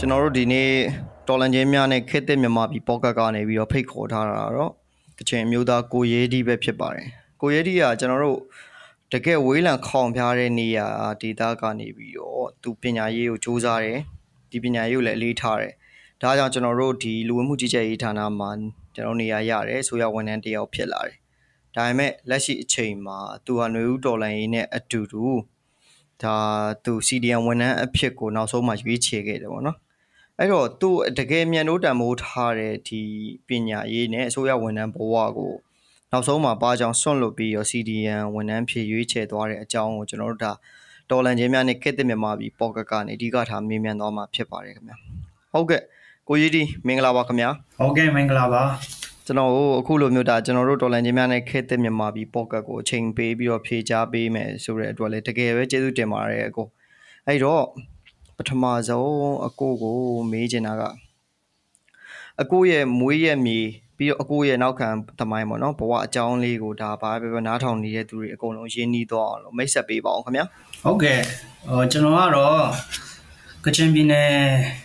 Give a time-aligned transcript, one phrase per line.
[0.00, 0.70] ကျွန်တော်တို့ဒီနေ့
[1.28, 4.72] တော်လန်ချင်းများနဲ့ခက်တဲ့မြန်မာပြည် pocket ကနေပြီးတော့ဖိတ်ခေါ်ထားတာတော့
[5.18, 7.06] ကချင်မျိုးသားကိုရဲဒီပဲဖြစ်ပါတယ်
[7.40, 8.38] ကိုရဲဒီကကျွန်တော်တို့
[9.12, 10.86] တကယ်ဝေးလံခေါင်ဖျားတဲ့နေရာ
[11.22, 14.00] ဒေတာကနေပြီးတော့သူပညာရေးကိုစူးစမ်းတယ်
[14.50, 15.72] ဒီပညာရေးကိုလည်းအလေးထားတယ်
[16.22, 18.50] ဒါကြောင့်ကျွန်တော်တို့ဒီလူဝင်မှုကြီးကြပ်ရေးဌာနမှာ
[18.94, 21.16] ကျွန်တော်နေရာရတယ်ဆိုရဝန်ထမ်းတယောက်ဖြစ်လာတယ်
[21.74, 25.24] ဒါပေမဲ့လက်ရှိအချိန်မှာသူဟာຫນွေဦးတော်လိုင်းရေးနဲ့အတူတူ
[26.22, 26.36] ဒါ
[26.84, 29.78] သူ CDN ဝန်ထမ်းအဖြစ်ကိုနောက်ဆုံးမှရွေးချယ်ခဲ့တယ်ပေါ့နော်
[30.40, 33.02] အဲ့တော့သူတကယ်မြန်လို့တန်မိုးထားတဲ့ဒီ
[33.48, 35.54] ပညာရေးနဲ့အစိုးရဝန်ထမ်းဘဝကို
[36.10, 40.52] နောက်ဆုံးမှာပါကြောင်ဆွန့်လွတ်ပြီးတော့ CDN ဝန်ထမ်းဖြစ်ရွေးချယ်သွားတဲ့အကြောင်းကိုကျွန်တော်တို့ဒါ
[41.10, 44.96] တော်လန်ချင်းများနဲ့ကက်တစ်မြန်မာပြည်ပေါ့ကတ်ကနေအဓိကထားမေးမြန်းသွားမှာဖြစ်ပါတယ်ခင်ဗျာ
[45.52, 45.82] ဟုတ်ကဲ့
[46.28, 47.50] ကိုကြီးဒီမင်္ဂလာပါခင်ဗျာ
[47.80, 48.62] ဟုတ်ကဲ့မင်္ဂလာပါ
[49.26, 56.66] ကျွန်တော်တို့အခုလိုမျိုးဒါကျွန်တော်တို့တော်လန်ချင်းများနဲ့ကက်တစ်မြန်မာပြည်ပေါ့ကတ်ကိုအချိန်ပေးပြီးတော့ဖြေချပေးမယ်ဆိုတဲ့အတွက်လည်းတကယ်ပဲကျေးဇူးတင်ပါတယ်အကို
[57.26, 57.64] အဲ့တော့
[58.38, 59.12] ပထမဆုံး
[59.46, 59.98] အကိုကို
[60.30, 60.82] မေးချင်တာက
[62.40, 63.60] အကိုရဲ့မွေးရက်မြေ
[63.96, 64.88] ပြီးတော့အကိုရဲ့နောက်ခံ
[65.18, 70.44] သမိုင်းပေါ့နော်ဘဝအကြောင်းလေးကိုဒါဘာပဲပဲနားထောင်နေတဲ့သူတွေအကုန်လုံးရင်းနှီးသွားအောင်လို့မိတ်ဆက်ပေးပါအောင်ခင်ဗျာ
[70.82, 71.20] ဟုတ်ကဲ့
[71.68, 72.62] ဟိုကျွန်တော်ကတော့
[73.64, 74.30] ကချင်ပြည်နယ်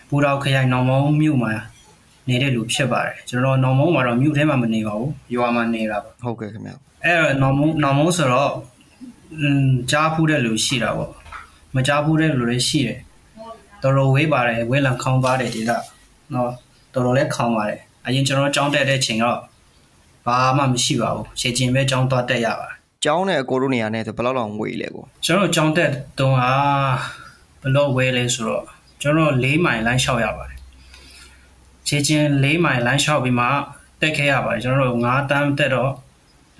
[0.09, 1.53] ဘူတော်ခရိုင်နောင်မုံမြို့မှာ
[2.27, 8.51] နေတဲ့လူဖြစ်ပါတယ်ကျွန်တော်နောင်မုံမှာတော့မြို့ထဲမှာမနေပါဘူးရွာမှာနေတာပါဟုတ်ကဲ့ခင်ဗျာအဲ့တော့နောင်မုံနောင်မုံဆိုတော့
[9.39, 11.11] อืมကြားဖူးတဲ့လူရှိတာပေါ့
[11.75, 12.99] မကြားဖူးတဲ့လူလည်းရှိတယ်
[13.83, 15.71] တော်တော်ဝေးပါတယ်ဝေးလံခေါင်းပါတယ်ဒီက
[16.33, 16.49] နော်
[16.93, 19.39] တော်တော်လေးခေါင်းပါတယ်အရင်ကျွန်တော်ကြောင်းတက်တဲ့ချိန်တော့
[20.25, 26.43] ဘာမှမရှိပါဘူးရှေ့ကျင်ပဲကြောင်းသွားတက်ရပါတယ်ကျောင်းနဲ့အကိုတို့နေရာနဲ့ဆိုဘယ်လောက်လောက်ဝေးလဲကိုကျွန်တော်ကျောင်းတက်တုန်းက
[27.61, 28.63] ဘယ်လောက်ဝေးလဲဆိုတော့
[29.01, 30.59] ကျွန်တော်၄မိုင်လမ်းလျှောက်ရပါတယ်
[31.87, 33.47] ခြေချင်း၄မိုင်လမ်းလျှောက်ပြီးမှ
[34.01, 35.91] တက်ခဲ့ရပါတယ်ကျွန်တော်တို့၅တန်းတက်တော့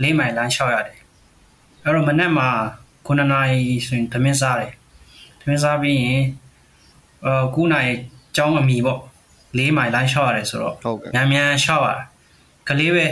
[0.04, 0.98] ၄မိုင်လမ်းလျှောက်ရတယ်
[1.84, 2.50] အဲ့တော့မနေ့မှာ
[3.08, 4.74] 9နာရီဆိုရင်သမင်းစားတယ်
[5.40, 6.22] သမင်းစားပြီးရင်
[7.26, 7.94] အာ9နာရီ
[8.36, 9.00] ကျောင်းအမီပေါ့
[9.58, 11.90] ၄မိုင်လမ်းလျှောက်ရတယ်ဆိုတော့ဟုတ်ကဲ့မြန်မြန်လျှောက်ရ
[12.68, 13.06] ကလေးပဲ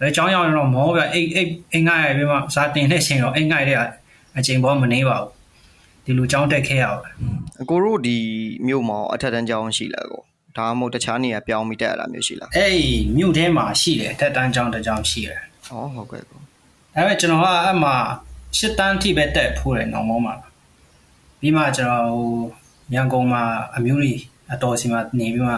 [0.00, 3.78] အဲကျောင်းရောက်တော့မောပြအိတ်အိတ်အိတ်ငှားရပြီးမှစားတင်တဲ့ချိန်တော့အိတ်ငှားတဲ့
[4.38, 5.30] အချိန်ပေါ်မနေပါဘူး
[6.04, 7.12] ဒီလိုကျောင်းတက်ခဲ့ရပါတယ်
[7.60, 8.16] အကိုတို့ဒီ
[8.66, 10.22] မြို့မှာအထက်တန်းကျောင်းရှိလားကို
[10.56, 16.42] ဒါမှမဟုတ်တခြားနေရာပြောင်းပြီးတက်ရတာမျိုးရှိလားအေးမြို့ထဲမှာရှိတယ်အထက်တန်းကျောင်းတစ်ကျောင်းရှိတယ်ဩဟုတ်ကဲ့ကိုဒါ
[16.94, 17.94] ပေမဲ့ကျွန်တော်ကအဲ့မှာ
[18.58, 20.34] ရှစ်တန်းထိပဲတက်ဖိုးတယ်နောင်မောမှာ
[21.40, 22.26] ပြီးမှကျွန်တော်ဟို
[22.94, 23.42] ရန်ကုန်မှာ
[23.76, 24.20] အမျိုးကြီး
[24.52, 25.54] အတော်စီမှာနေပြီးမှ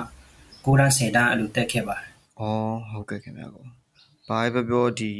[0.64, 2.08] 9တန်း10တန်းအဲ့လိုတက်ခဲ့ပါတယ်
[2.38, 2.42] ဩ
[2.90, 3.64] ဟုတ်ကဲ့ခင်ဗျာကို
[4.28, 5.12] ဘာပဲပြောဒီ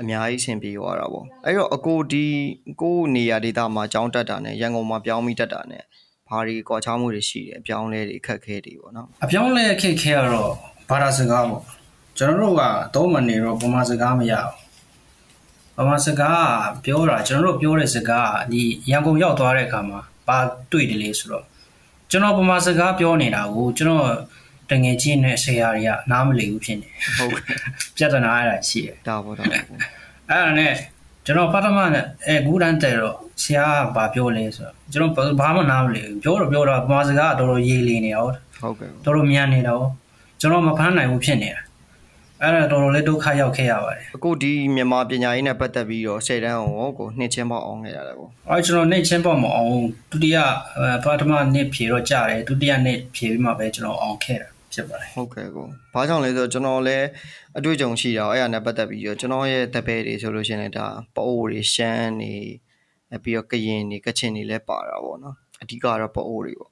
[0.00, 2.24] အများကြီးအဆင်ပြေသွားတာပေါ့အဲ့တော့အကိုဒီ
[2.82, 5.82] ကိုနေရာဒေသမှာကျောင်းတက်တာနဲ့ရန်ကုန်မှာပြောင်းပြီးတက်တာနဲ့
[6.28, 10.52] ဘာတွေကွာခြားမှုတွေရှိတယ်အပြောင်းလဲတွေအခက်အခဲတွေပေါ့နော်အပြောင်းလဲအခက်အခဲကတော့
[10.90, 11.62] ဘာသာစကားပေါ့
[12.16, 12.62] ကျွန်တော်တို့က
[12.94, 14.32] တော့မနေတော့ဗမာစကားမရ
[15.76, 16.46] ဘူးဗမာစကား
[16.84, 20.38] ပြောတာကျွန်တော်တို့ပြောတဲ့စကားဒီရန်ကုန်ရောက်သွားတဲ့အခါမှာ ဘာ
[20.70, 21.44] တွေ့တယ်လဲဆိုတော့
[22.10, 24.06] ကျွန်တော်ဗမာစကားပြောနေတာကိုကျွန်တော်
[24.70, 27.32] တငယ်ချင်းနဲ့ဆရာတွေကနားမလည်ဘူးဖြစ်နေဟုတ်
[27.96, 29.62] ပြဿနာအဲ့ဒါရှိတယ်ဒါပေါ့ဒါပေါ့
[30.30, 30.72] အဲ့ဒါနဲ့
[31.26, 33.64] ကျွန်တော်ပထမနဲ့အဲဂူတန်းတဲ့တော့ဆရာ
[33.94, 39.90] ကဘာပြောလဲဆိုတော့ကျွန်တော်ဘာမှနားမလည်ဘူးပြောတော့ပြောတော့ဗမာစကားကတော်တော်ရေးလီနေဟုတ်ဟုတ်ကဲ့တော်တော်မြန်နေတာဟုတ်
[40.40, 41.60] ကျွန်တော်မဖမ်းနိုင်ဘူးဖြစ်နေတာ
[42.42, 49.72] အဲ့ဒါတော်တော်လေးဒုက္ခရောက်ခဲ့ရပါတယ်အခုဒီမြန်မာပညာရေးနဲ့ပတ်သက်ပြီးတော့ဆယ်တန်းအောင်ကိုနှစ်ချင်းပေါအောင်ခဲ့ရတယ်ကိုအဲ့ကျွန်တော်နှစ်ချင်းပေါမအောင်
[50.10, 50.36] ဒုတိယ
[51.04, 57.06] ပထမနှစ်ဖြေတော့ကြတယ်ဒုတိယနှစ်ဖြေပြီးမှပဲကျွန်တော်အောင်ခဲ့တာဖြစ်ပါတယ်ဟုတ်ကဲ့ကိုဘာကြောင့်လဲဆိုတော့ကျွန်တော်လည်း
[57.58, 62.34] အတွေ့အကြုံရှိတာအဲ့ဒါနဲ့ပတ်သက်ပြီးတော့ကျွန်တော်ရဲ့တပည့်တွေဆိုလို့ရှိရင်ဒါပအိုးတွေရှမ်းတွေ
[63.24, 66.69] ပြီးတော့ကရင်တွေကချင်တွေလည်းပါတာပေါ့နော်အဓိကတော့ပအိုးတွေပေါ့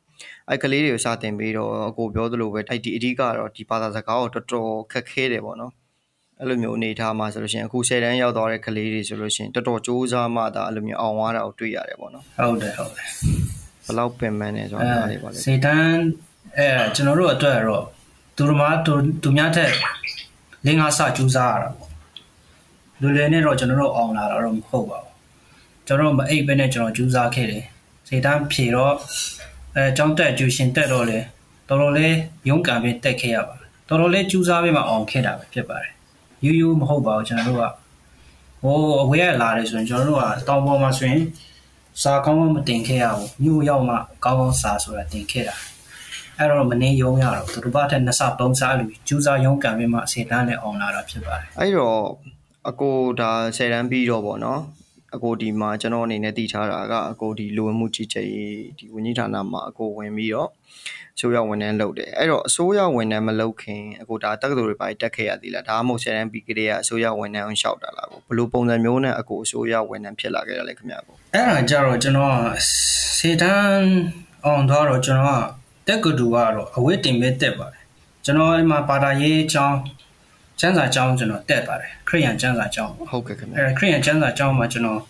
[0.50, 5.73] အဲ့ကလေးတွေကိုစတင်ပြီးတော့အကိုပြောသလိုပဲအဲ့ဒီအဓိကတော့ဒီဘာသာစကားကိုတော်တော်ခက်ခဲတယ်ပေါ့နော်
[6.41, 13.06] အဲ့လိုမျိုးအနေထားမှာဆိုလို့ရှိရင်အခု10တန်းရောက်သွားတဲ့ကလေးတွေဆိုလို့ရှိရင်တော်တော်စူးစမ်းမှဒါအဲ့လိုမျိုးအောင်သွားတာကိုတွေ့ရတယ်ပေါ့နော်ဟုတ်တယ်ဟုတ်တယ်
[13.87, 16.00] ဘလောက်ပင်ပန်းနေဆိုတာဒါလေးပါလေ10တန်း
[16.59, 17.85] အဲကျွန်တော်တို့အတွက်တော့
[18.37, 18.93] သူတို့မှသူ
[19.23, 19.73] သူများထက်
[20.67, 21.91] လင်းငါစကြိုးစားရတာပေါ့
[23.00, 25.15] လူလည်နဲ့တော့ကျွန်တော်တို့အောင်လာတာတော့မဟုတ်ပါဘူး
[25.87, 27.65] ကျွန်တော်မအိပ်ပဲနဲ့ကျွန်တော်ကြိုးစားခဲ့တယ်
[28.09, 28.95] စိတ်တန်းဖြေတော့
[29.76, 31.19] အဲကြောင်းတက်ကျူရှင်တက်တော့လေ
[31.69, 32.15] တော်တော်လေး
[32.49, 35.93] ရုန်းကန်ပြီးတက်ခဲ့ရပါတယ်တော်တော်လေးကြိုးစားပြီးမှအောင်ခဲ့တာပဲဖြစ်ပါတယ်
[36.44, 37.65] ယူယူမဟုတ်ပါဘူးကျွန်တော်တို့က
[38.62, 41.23] ဟိုအဝေးကလာတယ်ဆိုရင်ကျွန်တော်တို့ကတောင်ပေါ်မှာဆိုရင်
[42.03, 43.94] စာကောင်းကောင်းမတင်ခဲ့ရဘူးမြို့ရောက်မှ
[44.25, 45.56] ကောင်းကောင်းစာဆိုတာတင်ခဲ့တာ
[46.38, 52.00] အဲ့တော့မနေရုံရတော့သူတို့ဘာတဲ့နှစ်ဆသုံးဆလူကျူးစားရုံးကန်ပြီးမှစေတန်းနဲ့အောင်လာတာဖြစ်ပါတယ်အဲ့တော့
[52.69, 54.61] အကိုဒါဆယ်တန်းပြီးတော့ဗောနော်
[55.15, 60.51] အကိုဒီမှာကျွန်တော်အနေနဲ့တည်ထားတာကအကိုဒီလူဝင်မှုကြီးကြပ်ရေးဒီဝန်ကြီးဌာနမှာအကိုဝင်ပြီးတော့
[61.17, 72.41] အစိုးရဝန်ထမ်းလုပ်တယ်အဲ့တော့အစိုးရဝန်ထမ်းမလုပ်ခင်အကိုဒါတက္ကသိုလ်တွေပါတက်ခဲ့ရသေးလားဒါမှမဟုတ်ဆယ်တန်းပြီးကြတဲ့အစိုးရဝန်ထမ်းအောင်လျှောက်တာလားကိုဘယ်လိုပုံစံမျိုးနဲ့အကိုအစိုးရဝန်ထမ်းဖြစ်လာခဲ့ရလဲခင်ဗျာကိုအဲ့ဒါကြတော့ကျွန်တော်က
[73.19, 73.89] စေတန်း
[74.45, 77.85] အောင်တော့တော့ကျွန်တော်ကတက်ကတူကတော့အဝတ်တင်ပဲတက်ပါတယ်
[78.25, 79.79] ကျွန်တော်ဒီမှာပါတာရေးအကြောင်း
[80.61, 85.01] ကျန်းစာအကြောင်းကျွန်တော်တက်ပါတယ်ခရိယန်ကျန်းစာအကြောင်းပေါ့ဟုတ်ကဲ့ခင်ဗျာအဲခရိယန်ကျန်းစာအကြောင်းမှာကျွန်တော်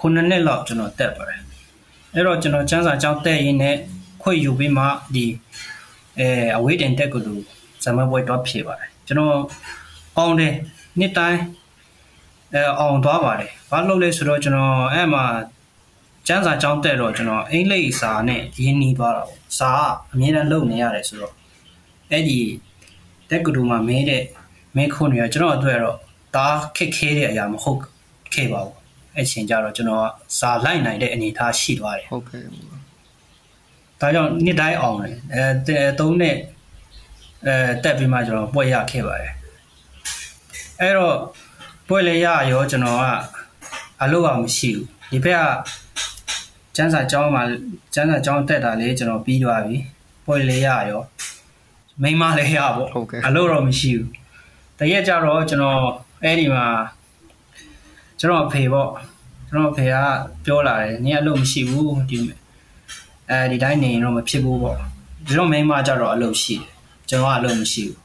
[0.00, 1.40] ခုနှစ်နှစ်လောက်ကျွန်တော်တက်ပါတယ်
[2.14, 3.76] အဲ့တော့ကျွန်တော်ကျန်းစာအကြောင်းတက်ရင်းနဲ့
[4.22, 4.84] ခွင့်ယူပြီးမှ
[5.14, 5.26] ဒီ
[6.18, 7.32] အဲအဝေးတင်တက်ကတူ
[7.84, 9.36] ဇမဘွဲတော့ဖြေပါတယ်ကျွန်တော်
[10.18, 10.54] အောင်တယ်
[10.98, 11.40] နှစ်တိုင်း
[12.54, 15.24] အဲအောင်သွားပါတယ်ဘာလို့လဲဆိုတော့ကျွန်တော်အဲ့မှာ
[16.26, 21.34] ကျန်းစာအကြောင်းတက်တော့ကျွန်တော်အင်္ဂလိပ်စာနဲ့ရင်းနှီးသွားတာပေါ့စာကအမြဲတမ်းလုပ်နေရတယ်ဆိုတော့
[22.10, 22.38] အဲ့ဒီ
[23.30, 24.22] တက်ကတူမှာမဲတဲ့
[24.76, 25.96] မဲခွန်းတွေကကျွန်တော်အတွက်တော့
[26.36, 27.80] ဒါခက်ခဲတဲ့အရာမဟုတ်
[28.34, 28.76] ခဲ့ပါဘူး
[29.16, 30.04] အဲ့ချိန်ကျတော့ကျွန်တော်က
[30.38, 32.42] စာလိုက်နိုင်တဲ့အနေအထားရှိသွားတယ်ဟုတ်ကဲ့
[34.00, 36.36] ဒါကြောင့်နှစ်တိုင်းအောင်တယ်အဲသုံးနဲ့
[37.46, 39.32] အဲတက်ပြီးမှကျွန်တော်ပွဲရခဲ့ပါတယ်
[40.80, 41.16] အဲ့တော့
[41.88, 43.04] ပွဲလေရရောကျွန်တော်က
[44.02, 45.46] အလုပ်အောင်မရှိဘူးဒီဘက်က
[46.76, 47.42] ကျန်းစာကျောင်းမှာ
[47.94, 49.76] ကျန်းစာကျောင်းတက်တာလေးကျွန်တော်ပြီးသွားပြီ
[50.26, 51.02] ပွဲလေရရော
[52.02, 54.08] မိန်းမလေးရပေါ့ဟုတ်ကဲ့အလုပ်တော့မရှိဘူး
[54.82, 55.82] တရက်ကြတော့ကျွန်တော်
[56.22, 56.66] အဲ့ဒီမှာ
[58.20, 58.90] ကျွန်တော်အဖေပေါ့
[59.48, 59.94] ကျွန်တော်အဖေက
[60.44, 62.18] ပြောလာတယ်နင်အလုပ်မရှိဘူးဒီ
[63.30, 64.78] အဲဒီတိုင်းနေရင်တော့မဖြစ်ဘူးပေါ့
[65.26, 66.66] ဒီတော့မိန်းမကြတော့အလုပ်ရှိတယ်
[67.08, 67.98] ကျွန်တော်ကအလုပ်မရှိဘူး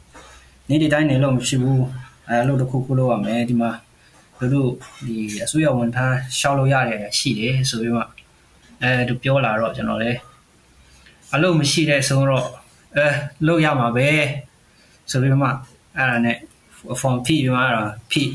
[0.69, 1.83] နေဒီတိုင်းနေလို့မရှိဘူး
[2.29, 3.71] အဲအလုပ်တစ်ခုခုလုပ်ရမယ်ဒီမှာ
[4.39, 4.69] တို့တို့
[5.05, 5.15] ဒီ
[5.45, 8.03] အစိုးရဝန်ထမ်းရှောက်လို့ရတယ်ရှိတယ်ဆိုပြီးမှ
[8.81, 10.19] အဲသူပြောလာတော့ကျွန်တော်လည်း
[11.33, 12.47] အလုပ်မရှိတဲ့ဆုံးတော့
[12.97, 13.07] အဲ
[13.47, 14.07] လုပ်ရမှာပဲ
[15.11, 15.49] ဆိုပြီးမှ
[15.97, 16.37] အဲ့ဒါနဲ့
[17.01, 18.31] form ဖြည့်ပြီးမှအဲ့ဒါဖြည့်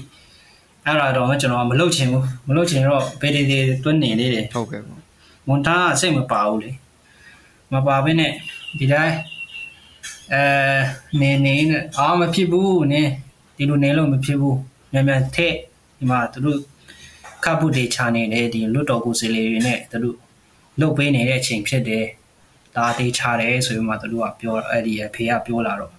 [0.87, 5.01] အဲ့ဒါတော့ကျွန်တော်မလုပ်ချင်ဘူးမလုပ်ချင်တော့ဗေဒီဒီတွန်းနေလေးတယ်ဟုတ်ကဲ့ပေါ့
[5.49, 6.71] ဝန်ထမ်းကစိတ်မပါဘူးလေ
[7.73, 8.33] မပါဘဲနဲ့
[8.79, 9.17] ဒီတိုင်း
[10.33, 10.43] အဲ
[11.21, 13.11] နေနေနဲ့အာမဖြစ်ဘူးနင်း
[13.57, 14.59] ဒီလိုနေလို့မဖြစ်ဘူး
[14.93, 15.55] မြန်မြန်ထက်
[15.99, 16.59] ဒီမှာသူတို့
[17.45, 20.17] ခပ်ဖို့တွေချနေတယ်ဒီလွတ်တော်ကိုယ်စီလေးတွေနဲ့သူတို့
[20.81, 22.07] လုတ်ပေးနေတဲ့အချိန်ဖြစ်တယ်
[22.77, 25.93] ဒါတေးချတယ်ဆိုပြီးမှသူတို့ကပြောအဲ့ဒီဖေကပြောလာတော့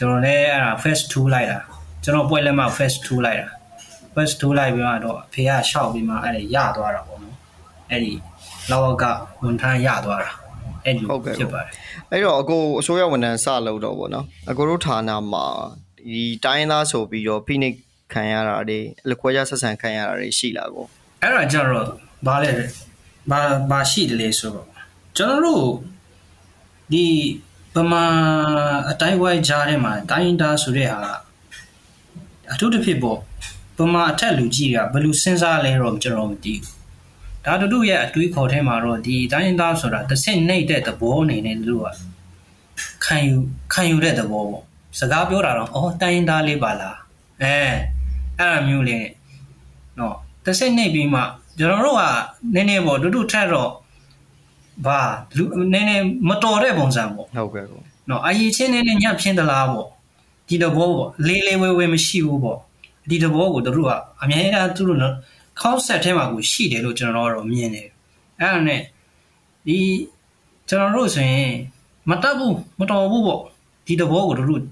[0.00, 1.58] ကျွန်တော်လည်းအဲ့ဒါ first 2လိုက်တာ
[2.04, 3.48] ကျွန်တော်ပွဲလက်မှ first 2လိုက်တာ
[4.14, 7.36] first 2လိုက်ပြီးမှတော့အဖေကရှောက်ပြီးမှအဲ့ဒါရသွားတာပေါ့နော်
[7.90, 8.12] အဲ့ဒီ
[8.70, 9.04] လောက
[9.42, 10.30] ဝန်ထမ်းရသွားတာ
[10.84, 11.04] အဲ့ဒီ
[11.38, 11.72] ဖြစ်ပါတယ်
[12.12, 15.46] အဲ့တော့အကိုအစိုးရဝန်ထမ်းစလုပ်တော့ဗောနော်အကိုတို့ဌာနမှာ
[16.12, 17.76] ဒီတိုင်းသားဆိုပြီးတော့ဖိနှိပ်
[18.12, 20.84] ခံရတာတွေအလခွဲခြားဆက်ဆံခံရတာတွေရှိလာကို
[21.22, 21.86] အဲ့ဒါကြတော့
[22.26, 22.50] ဘာလဲ
[23.30, 24.66] ဘာဘာရှိတယ်လေဆိုတော့
[25.16, 25.64] ကျွန်တော်တို့
[26.92, 27.04] ဒီ
[27.74, 28.04] ပမာ
[28.90, 31.00] အတိုင်းဝိုင်းကြားထဲမှာတိုင်းသားဆိုတဲ့ဟာ
[32.52, 33.18] အထူးတစ်ဖြစ်ပေါ့
[33.76, 36.76] ပမာအထက်လူကြီးကဘယ်လိုစဉ်းစားလဲတော့ကျွန်တော်မသိဘူး
[37.44, 41.88] ဒါတို့တို့ရဲ့အတွေးခေါ်ထဲမှာတော့ဒီတိုင်းသားဆိုတာတစ်ဆင့်နှိမ့်တဲ့သဘောအနေနဲ့သူတို့က
[43.04, 43.36] ခံယူ
[43.72, 44.64] ခံယူတဲ့သဘောပေါ့
[44.98, 46.96] စကားပြောတာတော့အော်တိုင်းသားလေးပါလား
[47.42, 47.56] အဲ
[48.38, 49.08] အဲ့လိုမျိုးလေး
[49.98, 51.22] နော်တစ်ဆင့်နှိမ့်ပြီးမှ
[51.58, 52.04] ကျွန်တော်တို့က
[52.54, 53.70] နည်းနည်းပေါ့တို့တို့ထက်တော့
[54.86, 55.00] ဘာ
[55.36, 59.88] လူနည်းနည်းမတော်တဲ့ပုံစံပေါ့ဟုတ်ကဲ့ကိုနော်အရေးချင်းနည်းနည်းညပ်ဖြင်းသလားပေါ့
[60.48, 62.58] ဒီတဘောပေါ့လေးလေးဝဲဝဲမရှိဘူးပေါ့
[63.10, 63.90] ဒီတဘောကိုတို့က
[64.22, 65.14] အများအားသူတို့နော်
[65.60, 67.88] ခေါက်ဆက်ထဲမှာကိုရှိတယ်လို့ကျွန်တော်တို့မြင်တယ်
[68.40, 68.80] အဲ့ဒါနဲ့
[69.66, 69.78] ဒီ
[70.68, 71.52] ကျွန်တော်တို့ဆိုရင်
[72.10, 73.40] မတတ်ဘူးမတော်ဘူးပေါ့
[73.86, 74.62] ဒီတဘောကိုတို့တို့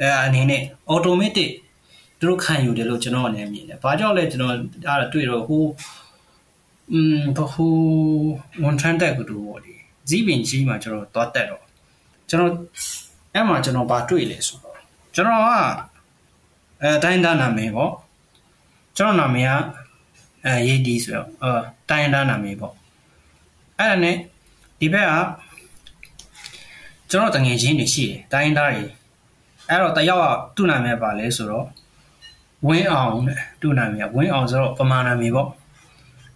[0.00, 1.50] အဲအနေနဲ့ automatic
[2.18, 5.62] သူတို့ခံယူတယ်လို့ကျွန်တော်အနေနဲ့မြင်တယ်။ဘာကြောင့်လဲကျွန်တော်အဲ့ဒါတွေ့တော့ဟို
[6.92, 7.76] อืมဘဟို
[8.64, 9.74] ဝန်ထမ်းတက်ကူတို့ပေါ့ဒီ
[10.08, 11.64] ဇီးပင်ကြီးမှာကျွန်တော်သွားတက်တော့
[12.28, 12.52] ကျွန်တော်
[13.34, 14.76] အဲ့မှာကျွန်တော်ဘာတွေ့လဲဆိုတော့
[15.14, 15.48] ကျွန်တော်က
[16.82, 17.92] အဲတိုင်းသားနာမည်ပေါ့
[18.96, 19.50] ကျွန်တော်နာမည်က
[20.46, 21.50] အဲရေးဒီဆိုတော့အဲ
[21.90, 22.74] တိုင်းသားနာမည်ပေါ့
[23.78, 24.16] အဲ့ဒါနဲ့
[24.80, 25.14] ဒီဘက်က
[27.10, 28.84] ကျွန်တော်တငယ်ချင်းတွေရှိတယ်တိုင်းသားတွေ
[29.68, 30.26] အဲ့တော့တယောက်က
[30.56, 31.66] သူ့နာမည်ပါလဲဆိုတော့
[32.66, 35.48] ဝင်းအောင်တဲ့သူ့နာမည်ကဝင်းအောင်ဆိုတော့ပမာနာမည်ပေါ့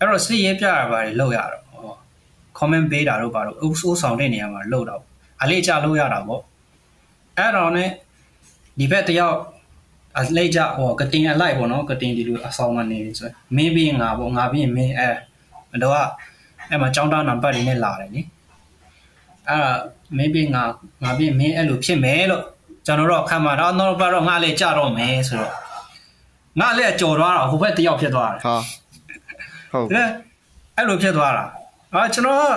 [0.03, 1.95] အဲ့တော့စစ်ရေးပြရပါတယ်လောက်ရတော့ဟော
[2.59, 5.03] comment ပေးတာတို့ပါတော့အုပ်စိုးဆောင်တဲ့နေရာမှာလောက်တော့
[5.43, 6.43] အလေးချလို့ရတာပေါ့
[7.39, 7.85] အဲ့တော့ ਨੇ
[8.79, 9.37] ဒီဘက်တယောက်
[10.19, 15.97] အလိုက်ကြဟောကတင်အလိုက်ပေါ့နော်ကတင်ဒီလိုအဆောင်ကနေဆိုမင်းပြီးငါပေါ့ငါပြီးမင်းအဲတော့
[16.71, 18.21] အဲ့မှာចောင်းသားနံပါတ်တွေနဲ့လာတယ်နိ
[19.49, 19.73] အဲ့ဒါ
[20.17, 20.63] မင်းပြီးငါ
[21.03, 22.43] ငါပြီးမင်းအဲ့လိုဖြစ်မယ်လို့
[22.87, 25.53] ကျွန်တော်တို့အခါမှာတော့တော့တော့ငါလည်းကြတော့မယ်ဆိုတော့
[26.61, 28.57] ငါလည်းကြော်သွားတာဟိုဘက်တယောက်ဖြစ်သွားတယ်ဟာ
[29.73, 30.05] ဟုတ်ဒါ
[30.77, 31.45] အဲ့လိုဖြစ်သွားတာ
[31.95, 32.57] အာကျွန်တော်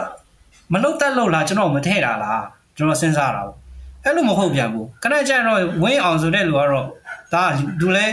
[0.74, 2.44] မလုတ်တက်လို့လားကျွန်တော်မထည့်တာလား
[2.78, 3.58] ကျွန်တော်စဉ်းစားတာပေါ့
[4.04, 6.86] အဲ့လိုမဟုတ်ပြန်ဘူးခဏကျရင်တော့ဝင်းအောင်ဆိုတဲ့လူကတော့
[7.34, 7.44] ဒါ
[7.82, 8.06] လူလဲ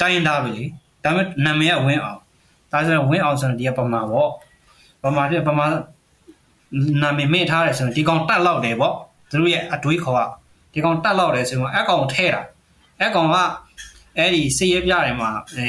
[0.00, 0.64] တိုင်းသားပဲလေ
[1.04, 2.18] ဒါပေမဲ့နာမည်ကဝင်းအောင်
[2.72, 4.30] ဒါဆိုရင်ဝင်းအောင်ဆိုရင်ဒီကပမာပေါ့
[5.02, 5.66] ပမာပြပမာ
[7.02, 8.94] နာမည်မေ့ထားတယ်ဆိုရင်ဒီကောင်တက်လောက်တယ်ပေါ့
[9.30, 10.20] သူတို့ရဲ့အတွေးခေါ်က
[10.72, 12.42] ဒီကောင်တက်လောက်တယ်ဆိုရင်အဲ့ကောင်ထဲတာ
[13.00, 13.36] အဲ့ကောင်က
[14.18, 15.68] အဲ့ဒီစေရပြတယ်မှာအဲ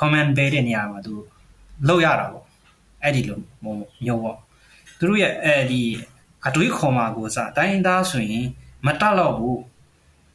[0.00, 1.14] comment ပေးတဲ့နေရာမှာသူ
[1.88, 2.44] လောက်ရတာပေါ့
[3.02, 3.38] အဲ့ဒီလို
[4.04, 4.38] မျိုးပေါ့
[4.98, 5.82] သူတို့ရဲ့အဲ့ဒီ
[6.46, 8.46] အတွေးခေါ်မှာကိုစတိုင်းသားဆိုရင်
[8.86, 9.60] မတက်တော့ဘူး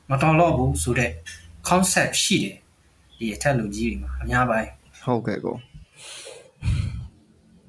[0.10, 1.12] မတော်တော့ဘူးဆိုတဲ့
[1.68, 2.56] concept ရှိတယ်
[3.20, 4.70] ဒီအထက်လူကြီးတွေမှာအများပိုင်း
[5.06, 5.56] ဟုတ်ကဲ့ကို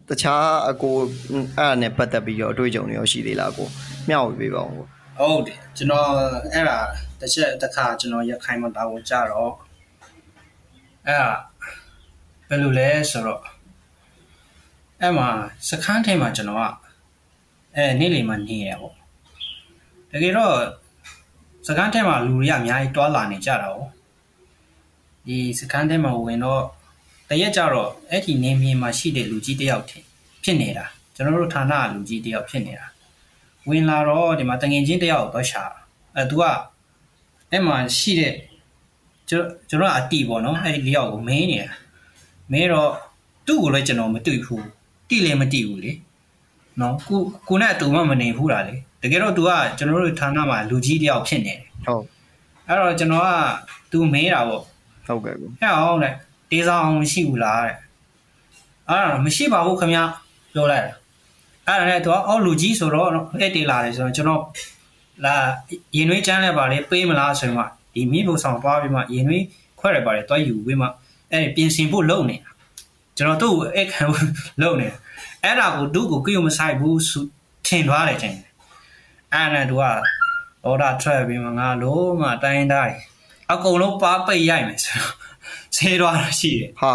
[0.09, 0.95] တခြားအကို
[1.31, 3.69] အဲ့ဒါနဲ့ပတ်သက်ပြီးတော့အတွေ့အကြုံတွေရောရှိသေးလားကို
[4.09, 4.87] မျှဝေပေးပါဦးကို
[5.19, 6.09] ဟုတ်တယ်ကျွန်တော်
[6.55, 6.79] အဲ့ဒါ
[7.21, 9.53] တစ်ချက်တစ်ခါကျွန်တော်ရခိုင်မှာတာဝန်ကြတော့
[11.07, 11.33] အဲ့ဒါ
[12.49, 13.41] ဘယ်လိုလဲဆိုတော့
[15.03, 15.29] အဲ့မှာ
[15.69, 16.65] စခန်းထဲမှာကျွန်တော်က
[17.77, 18.95] အဲနေ့လည်မှနေရပေါ့
[20.11, 20.55] တကယ်တော့
[21.67, 23.79] စခန်းထဲမှာလူတွေကအများကြီးတွာလာနေကြတာ哦
[25.27, 26.63] ဒီစခန်းထဲမှာဝင်တော့
[27.29, 30.05] တရက်ကြတော့အဲ့ဒီနေမြေမှာရှိတဲ့လူကြီးတယောက်ထင်
[30.45, 32.87] ဖြစ်နေတာကျွန်တော်တို့ဌာနကလူကြီးတယောက်ဖြစ်နေတာ
[33.69, 35.63] ဝင်လာတော့ဒီမှာတငင်ချင်းတယောက်တော့ရှာ
[36.17, 36.43] အဲ तू က
[37.51, 38.35] အဲ့မှာရှိတဲ့
[39.29, 41.71] ကျွန်ကျွန်တော်ကအတီပေါ့နော်အဲ့ဒီလျောက်ကိုမင်းနေတာ
[42.53, 42.93] မင်းတော့
[43.47, 44.67] သူ့ကိုလည်းကျွန်တော်မတွေ့ဘူး
[45.11, 45.93] တိလည်းမတိဘူးလေ
[46.81, 52.05] နော်ကိုကိုနဲ့တူမှမနေဘူးလားလေတကယ်တော့ तू ကကျွန်တော်တို့ဌာနမှာလူကြီးတယောက်ဖြစ်နေတယ်ဟုတ်
[52.69, 53.31] အဲ့တော့ကျွန်တော်က
[53.93, 54.63] तू မင်းတာပေါ့
[55.07, 56.15] ဟုတ်ကဲ့ကိုဟဲ့အောင်တဲ့
[56.51, 57.77] တေးဆောင်အောင်မရှိဘူးလားတဲ့
[58.89, 59.99] အဲ့ဒါမရှိပါဘူးခင်ဗျ
[60.55, 60.95] ပြောလိုက်တာ
[61.67, 63.09] အဲ့ဒါနဲ့သူကအော်လူကြီးဆိုတော့
[63.41, 64.43] အဲ့တေးလာတယ်ဆိုတော့ကျွန်တော်
[65.25, 65.35] လာ
[65.97, 67.65] ရင်နှွေးချမ်းလဲပါလေပေးမလားဆိုရင်မှ
[67.95, 69.45] ဒီမိဖို့ဆောင်သွားပြီးမှရင်နှွေး
[69.81, 70.87] ခွဲရပါလေတွားယူပြီးမှ
[71.33, 72.51] အဲ့ပြင်ဆင်ဖို့လုပ်နေတာ
[73.21, 74.03] ကျွန်တော်သူ့ကိုအဲ့ခံ
[74.63, 74.97] လုပ်နေတာ
[75.45, 77.01] အဲ့ဒါကိုသူ့ကိုကြည့်မဆိုင်ဘူး
[77.67, 78.39] ထင်သွားတယ်ချင်း
[79.35, 79.83] အဲ့ဒါနဲ့သူက
[80.65, 82.97] အော်ဒါထွက်ပြီးမှငါလုံးမတိုင်းတိုင်း
[83.53, 85.15] အကုန်လုံးပါပိတ်ရိုက်မယ်ဆိုတော့
[85.77, 86.93] ဆေးသွားတာရှိတယ်ဟာ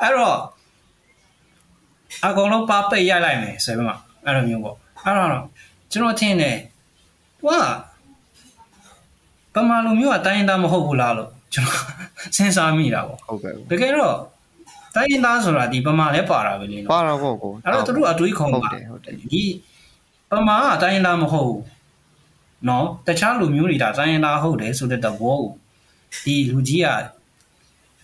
[0.00, 0.38] အဲ့တော့
[2.26, 3.94] အကုန်လုံးပါပိတ်ရိုက်လိုက်မယ်ဆိုပြီးမှ
[4.24, 5.44] အဲ့လိုမျိုးပေါ့အဲ့တော့
[5.92, 6.56] ကျွန်တော်ထင်တယ်
[7.42, 7.56] ဟို
[9.54, 11.82] ကပမာလိုမျိုးကတိုင်းသားမဟုတ်ဘူးလားလို့ကျွန်တော်
[12.36, 14.16] စဉ်းစားမိတာပေါ့ဟုတ်ကဲ့ကိုတကယ်တော့
[14.94, 19.42] တိုင်းသားဆိုတာဒီပမာလဲပါတာပဲလေပါနော်တော့ကိုကိုအဲ့တော့သူတို့အတွေးခုံဟုတ်ပါတယ်ဟုတ်တယ်ဒီ
[20.30, 21.62] ပမာကတိုင်းသားမဟုတ်ဘူး
[22.68, 25.52] နော်တခြားလူမျိုးတွေဒါတိုင်းသားဟုတ်တယ်ဆိုတဲ့သဘောကို
[26.24, 26.88] ဒီလူကြီးက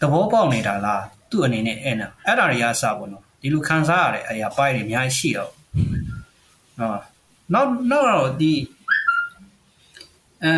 [0.01, 5.53] သဘောပေါက်နေတာလားသူ့အနေနဲ့အဲ့နာအဲ့ဒါတွေကအစပေါ့နော်ဒီလူခံစားရတဲ့အရာပိုင်းတွေအများကြီးရှိတော့
[6.81, 6.99] နော်
[7.55, 8.53] နောက်နောက်တော့ဒီ
[10.45, 10.53] အဲ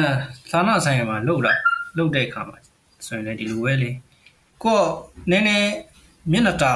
[0.50, 1.54] သာနာဆိုင်မှာလှုပ်လာ
[1.96, 2.58] လှုပ်တဲ့အခါမှာ
[3.06, 3.90] ဆိုရင်လည်းဒီလိုပဲလေ
[4.64, 4.84] ကိုက
[5.30, 5.68] နည်းနည်း
[6.30, 6.74] မျက်နှာတာ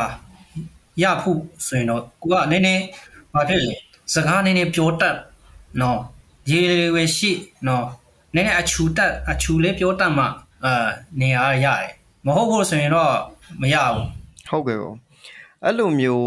[1.02, 2.82] ရဖို့ဆိုရင်တော့ကိုကနည်းနည်း
[3.34, 3.74] ဘာဖြစ်လဲ
[4.14, 5.16] စကားနည်းနည်းပြောတတ်
[5.80, 6.00] နော်
[6.50, 7.30] ရေလေးပဲရှိ
[7.66, 7.86] နော်
[8.34, 10.24] နည်းနည်းအချူတက်အချူလေးပြောတတ်မှ
[10.64, 10.88] အာ
[11.20, 11.90] နေရရတယ်
[12.26, 13.12] မဟုတ်ဘူးဆိုရင်တော့
[13.60, 14.06] မရဘူး
[14.48, 14.92] ဟုတ်ကဲ့ကို
[15.62, 16.26] အဲ့လိုမျိုး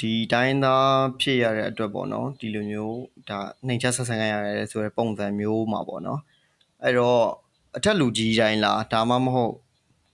[0.00, 0.88] ဒီတိုင်းသား
[1.20, 2.96] ဖြစ်ရတဲ့အတွက်ပေါ့နော်ဒီလိုမျိုး
[3.28, 6.20] ဒါနှိမ်ချက်ဆက်ဆံရရတယ်ဆိုတဲ့ပုံစံမျိုးမှာပေါ့နော်
[6.82, 7.20] အဲ့တော့
[7.76, 9.54] အထက်လူကြီးတိုင်းလားဒါမှမဟုတ်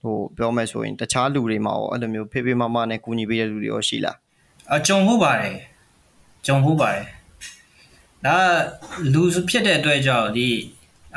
[0.01, 4.17] ဟိုပြောမယ်ဆိုရင်တခြားလူတွေမှာရောအဲ့လိုမျိုးဖေးဖေးမမနဲ့ကူညီပေးတဲ့လူတွေရောရှိလား
[4.75, 5.55] အကြုံဟုတ်ပါတယ်
[6.45, 7.05] ကြုံဟုတ်ပါတယ်
[8.25, 8.37] ဒါ
[9.13, 10.49] လူဖြစ်တဲ့အတွက်ကြောင့်ဒီ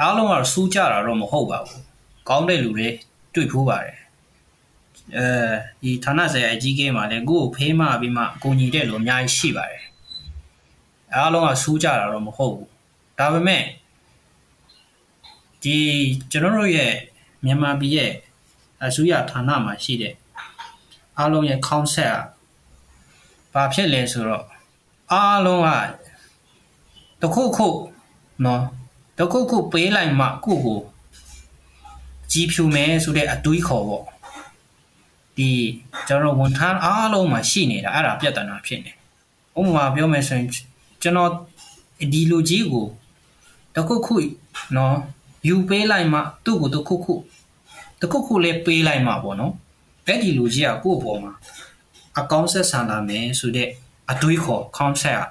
[0.01, 1.83] အားလုံးကတော့စူးကြတာတော့မဟုတ်ပါဘူး
[2.29, 2.89] ကောင်းတဲ့လူတွေ
[3.35, 3.97] တွေ့ဖူးပါတယ်
[5.17, 5.27] အဲ
[5.83, 9.85] ဒီဌာနဆိုင်ရာအကြီးကဲမှာလည်းကိုယ့်ကိုဖေးမပြီးမှအကူညီတဲ့လူအများကြီးရှိပါတယ်
[11.15, 12.69] အားလုံးကစူးကြတာတော့မဟုတ်ဘူး
[13.19, 13.63] ဒါပေမဲ့
[15.63, 15.77] ဒီ
[16.31, 16.93] ကျွန်တော်တို့ရဲ့
[17.45, 18.13] မြန်မာပြည်ရဲ့
[18.87, 20.15] အစိုးရဌာနမှာရှိတဲ့
[21.19, 22.19] အားလုံးရဲ့ concept
[23.53, 24.45] ကဘာဖြစ်လဲဆိုတော့
[25.13, 27.69] အားလုံးကတခုခု
[28.45, 28.63] နော်
[29.19, 30.81] တခုခုပေးလိုက်မှကိုကို
[32.33, 34.05] ကြီးဖြူမယ်ဆိုတဲ့အတွေးခေါ်ပေါ့
[35.37, 35.51] ဒီ
[36.09, 38.93] ကျွန်တော်ဝန်ထမ်းအားလုံးမှာရှိနေတာအဲ့ဒါပြဿနာဖြစ်နေ
[39.59, 40.49] ဥပမာပြောမယ်ဆိုရင်
[41.03, 41.31] ကျွန်တော်
[42.13, 42.87] ဒီလူကြီးကို
[43.75, 44.15] တခုခု
[44.77, 44.95] နော်
[45.49, 47.15] ယူပေးလိုက်မှသူ့ကိုတခုခု
[48.01, 49.53] တခုခုလေးပေးလိုက်မှပေါ့နော်
[50.07, 51.33] အဲ့ဒီလူကြီးကကိုယ့်အပေါ်မှာ
[52.21, 53.69] အကောင့်ဆက်ဆံလာမယ်ဆိုတဲ့
[54.13, 55.31] အတွေးခေါ် concept อ่ะ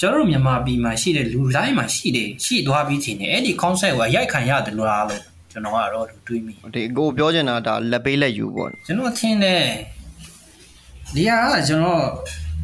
[0.00, 9.62] ကျွန်တော်တို့မြန်မာပြည်မှာရှိတဲ့လူတိုင်းမှာရှိတယ်ရှိသွားပြီးထင်တယ်အဲ့ဒီ concept ကိုရိုက်ခံရတယ်လို့လားလို့ကျွန်ကျွန်တော်ကတော့တွေးမိဒီကိုပြောချင်တာဒါလက်ပေးလက်ယူပေါ့ကျွန်တော်ထင်တယ်
[11.14, 12.02] ဒီဟာကကျွန်တော်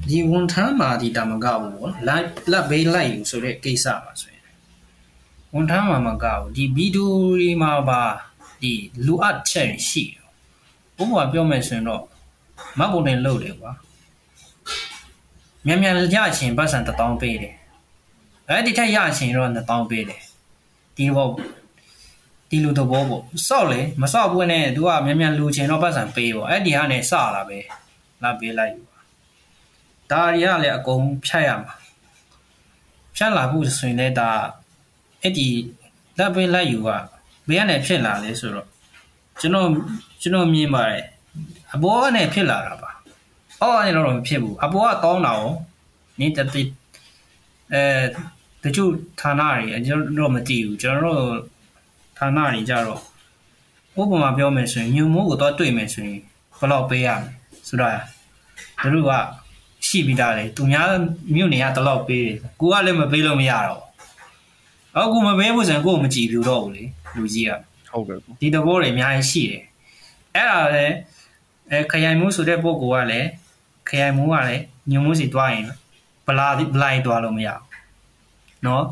[0.09, 4.45] ဒီဝန်ထမ်းမာဒီတာမကဘူးပေါ့လိုက်လက်ဘေးလိုက်ယူဆိုတဲ့ကိစ္စပါဆိုရင်
[5.55, 8.03] ဝန်ထမ်းမာမကဘူးဒီဗီဒီယိုတွေမှာပါ
[8.63, 8.73] ဒီ
[9.07, 10.23] လူအပ်ချက်ရှိတယ်
[10.97, 12.03] ဘုရားပြောမယ်ဆိုရင်တော့
[12.79, 13.73] မတ်ပုံနဲ့လုပ်တယ်ကွာ
[15.67, 17.55] မြန်မြန်ရချင်ပတ်စံတစ်တောင်းပေးတယ်
[18.49, 20.23] အဲ့ဒီထက်ရချင်တော့နှစ်တောင်းပေးတယ်
[20.97, 21.29] ဒီဘော
[22.51, 27.59] ဒီလိုတော့ဘောပေါ့စောက်လေမစောက်ဘူးနဲ့ तू ကမြန်မြန်လူချင်တော့ပတ်စံပေးပေါ့အဲ့ဒီကနေစလာပဲ
[28.23, 28.83] လာပေးလိုက်ယူ
[30.11, 31.75] ဒါရီကလည်းအကုန်ဖြတ်ရမှာ
[33.17, 34.31] ဖြတ်လာဖို့ဆိုရင်လည်းဒါ
[35.23, 35.49] အဲ့ဒီ
[36.19, 36.91] လက်ပေးလိုက်ယူက
[37.49, 38.67] ဘယ်ကနေဖြစ်လာလဲဆိုတော့
[39.41, 39.69] ကျွန်တော်
[40.21, 41.05] ကျွန်တော်မြင်ပါတယ်
[41.75, 42.91] အပေါ်ကနေဖြစ်လာတာပါ
[43.63, 45.43] အော်ကနေတော့မဖြစ်ဘူးအပေါ်ကကောင်းတာ哦
[46.21, 46.63] နေတတိ
[47.73, 47.83] အဲ
[48.63, 51.33] တချို့ဌာနတွေကျွန်တော်တို့မသိဘူးကျွန်တော်တို့
[52.19, 53.01] ဌာနတွေကြတော့
[54.01, 56.19] ဥပမာပြောမယ်ဆိုရင်ညုံမိုးကိုတော့တွေ့မယ်ဆိုရင်
[56.59, 57.31] ဘယ်လောက်ပေးရမလဲ
[57.69, 59.13] ဆိုတော့တို့က
[59.87, 60.87] ရှိပြီးသားလေသူများ
[61.35, 63.83] မြို့နေရတလောက်ပေးတယ်ကိုကလည်းမပေးလို့မရတော့
[64.97, 66.85] အော်ကိုမပေးဘူးဆိုရင်ကိုမကြည့်ပြတော့ဘူးလေ
[67.16, 67.52] လူကြီးက
[67.90, 69.64] ဟုတ်ကဲ့ ဒီတဘောတွေအများကြီးရှိတယ်
[70.36, 70.96] အဲ့ဒါလည်း
[71.72, 73.28] အဲခရိုင်မှုဆိုတဲ့ပုံကလည်း
[73.90, 75.66] ခရိုင်မှုကလည်းညုံမှုစီတွားရင်
[76.28, 77.62] ဗလာဗလိုက်တွားလို့မရဘူး
[78.64, 78.84] เนาะ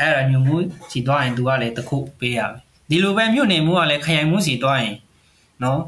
[0.00, 0.56] အဲ့ဒါညုံမှု
[0.90, 4.96] စီတွားရင်သူကလည်းတစ်ခုပေးရမယ်ဒီလိုပဲမြို့နေမှုကလည်းခရိုင်မှုစီတွားရင်
[5.60, 5.78] เนาะ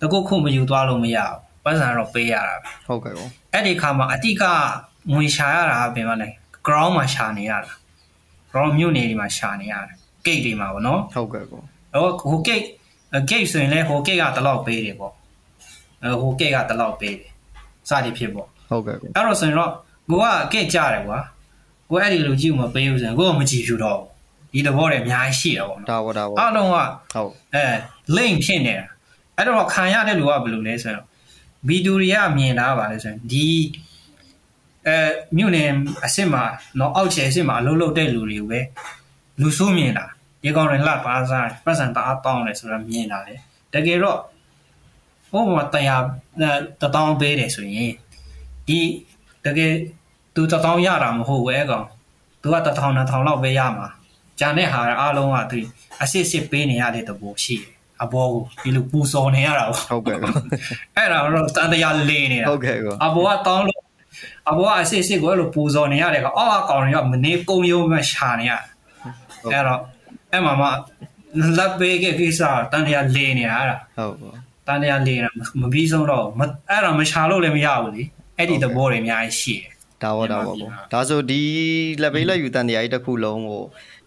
[0.00, 4.42] တကုတ်ခုမယူတွားလို့မရဘူးပတ်စံတော့ပေးရတာပဲ ဟုတ်ကဲ့ကော အဲ့ဒီခါမှာအတိက
[5.12, 6.28] ငွေရှာရတာကပြင်မလဲ
[6.66, 7.72] ground မှာရှာနေရတာ
[8.50, 11.61] ground မြို့နေတွေမှာရှာနေရတယ် gate တွေမှာပေါ့နော်ဟုတ်ကဲ့ကော
[12.21, 12.67] ဟိုဟို gate
[13.29, 15.13] gate ဆိုရင်လည်းဟို gate ကတလောက်ပေးတယ်ပေါ့
[16.03, 17.29] အဲဟို gate ကတလောက်ပေးတယ်
[17.89, 19.71] စသည်ဖြစ်ပေါ့ဟုတ်ကဲ့ကောအဲ့တော့ဆိုရင်တော့
[20.09, 21.19] ကိုက gate ကြတယ်ကွာ
[21.89, 24.09] ကိုအဲ့ဒီလူကြည့်မပေးဘူးဆိုရင်ကိုကမကြည့်ဖြူတော့ဘူး
[24.53, 26.75] ဒီတဘောတွေအများကြီးရှိတယ်ပေါ့နော်ဒါပေါ့ဒါပေါ့အားလုံးက
[27.13, 27.65] ဟုတ်အဲ
[28.17, 28.85] link ဖြစ်နေတာ
[29.37, 31.05] အဲ့တော့ခံရတဲ့လူကဘယ်လိုလဲဆိုတော့
[31.67, 33.47] ဗီဒီယိုတွေကမြင်တာပါလဲဆိုရင်ဒီ
[34.87, 34.97] အဲ
[35.37, 35.69] မြို့နယ်
[36.03, 36.43] အစ်စ်မှာ
[36.79, 38.59] တော့အောက်ခြေအစ်စ်မှာအလုပ်လုပ်တဲ့လူတွေကိုပဲ
[39.41, 40.05] လူဆိုးမြင်တာ
[40.43, 43.35] ဒီကောင်တွေလှပါစားပတ်စံတအားတောင်းတယ်ဆိုတာမြင်တာလေ
[43.73, 44.19] တကယ်တော့
[45.31, 46.03] ဟိုမှာတရား
[46.81, 47.91] တတောင်းပေးတယ်ဆိုရင်
[48.67, 48.79] ဒီ
[49.45, 49.73] တကယ်
[50.35, 51.85] သူတတောင်းရတာမဟုတ်ဘူးအဲကောင်
[52.41, 53.87] သူကတထောင်နှစ်ထောင်လောက်ပဲရမှာ
[54.39, 55.59] ဂျန်တဲ့ဟာအားလုံးကသူ
[56.01, 60.31] အစစ်စစ်ပေးနေရတဲ့တဘောရှိတယ်အဘောကိုဒီလိုပူစော်နေရတာပေါ့ဟုတ်ကဲ့ကော
[60.97, 63.81] အဲ့ဒါတော့တန်တရားလေးနေတာဟုတ်ကဲ့ကောအဘောကတောင်းလို့
[64.49, 68.51] အဘောကအစစ်စစ်ကိုအဲ့လိုပူစော်နေရတယ်ကအော်အကောင်တွေကမနေကုံရုံမှရှာနေရ
[69.53, 69.81] အဲ့တော့
[70.31, 70.67] အဲ့မှာမှ
[71.57, 74.33] လက်ပေးကကိစ္စတန်တရားလေးနေတာအဲ့ဒါဟုတ်ကော
[74.67, 75.29] တန်တရားလေးနေတာ
[75.61, 78.03] မပြီးဆုံးတော့မအဲ့ဒါမရှာလို့လည်းမရဘူးလေ
[78.37, 79.71] အဲ့ဒီသဘောတွေအများကြီးရှိတယ်
[80.03, 81.41] ဒါပေါ့ဒါပေါ့ပေါ့ဒါဆိုဒီ
[82.01, 83.61] လက်ပေးလက်ယူတန်တရားကြီးတစ်ခုလုံးကို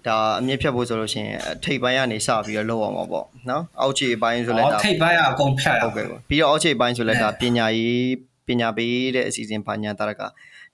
[0.06, 7.98] ဒါအမြင့်ဖြတ်ဖို့ဆိုလို့ရှိရင်ထိပ်ပိုင်းကနေစပြီးတော့လောက်အောင်ပါပေါ့နော်အောက်ခြေအပိုင်းဆိုလဲဟောဒါထိပ်ပိုင်းကအကုန်ဖြတ်ရဟုတ်ကဲ့ကောပြီးတော့အောက်ခြေအပိုင်းဆိုလဲဒါပညာရေး
[8.46, 10.22] ပညာပေးတဲ့အစီအစဉ်ဘာညာတာက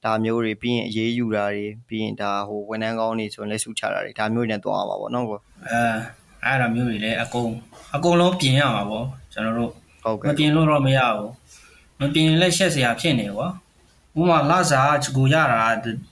[0.04, 5.80] ဒါမျိုးတွေပြီးရင်အေးအေးယူတာတွေပြီးရင်ဒါဟိုဝန်ထမ်းကောင်းတွေဆိုရင်လက်စုချတာတွေဒါမျိုးတွေနဲ့တွားအောင်ပါပေါ့နော်ကောအဲ
[6.44, 7.48] အဲ့ဒါမျိုးတွေလည်းအကုန်
[7.94, 9.70] အကုန်လုံးပြင်ရမှာပေါ့ကျွန်တော်တို့
[10.02, 11.30] ဟုတ်မကဲ့ပြင်လို့တော့မရဘူး
[12.00, 13.48] မပြင်ရင်လက်ရှက်စရာဖြစ်နေကွာ
[14.18, 15.62] ဥပမာလာစားကိုရတာ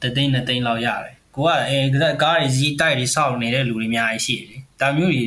[0.03, 1.79] တသိန်းနဲ့သိန်းလောက်ရတယ်ကိုကအဲ
[2.23, 5.25] ကားတွေစီးတိုက်တွေစောက်နေတဲ့လူတွေအများကြီးရှိတယ်လေဒါမျိုးတွေ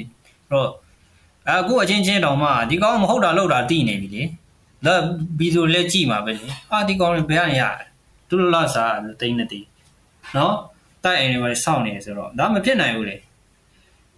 [0.51, 0.69] တော့
[1.49, 4.23] အခုအချင်းချင်းတောင်မှဒီကောင်မဟုတ်တာလောက်တာတိနေပြီလေ
[4.85, 4.93] ဒါ
[5.39, 7.90] ဗီဒီယိုလက်ကြည့်မှာပဲလေအာဒီကောင်တွေဘယ်ကနေရတယ်
[8.31, 9.67] သူတို့လာစားသိန်းနဲ့သိန်း
[10.37, 10.55] နော်
[11.03, 13.15] တိုက်အိမ်တွေပဲစောင့်နေဆိုတော့ဒါမဖြစ်နိုင်ဘူးလေ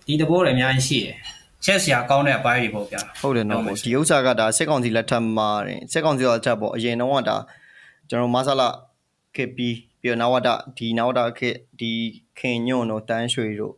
[0.08, 1.17] ဒီတဘောတွေအများကြီးရှိတယ်
[1.65, 7.38] ချက်စရာကောင်းတဲ့အပိုင်းတွေပေါ့ဗျာဟုတ်တယ်နော်ဟုတ်ပါပေါ့စေဒီဥစ္စာကဒါစစ်ကောင်စီလက်ထက်မှာတင်စစ်ကောင်စီလက်ထက်ပေါ့အရင်တော့ကဒါ
[8.10, 8.69] ကျွန်တော်မဆလာ
[9.36, 9.69] ခေပီ
[10.02, 11.49] ပြီးတော့နဝတဒီနဝတခေ
[11.80, 11.91] ဒီ
[12.39, 13.76] ခင်ညွန့်တို့တန်းရွှေတို့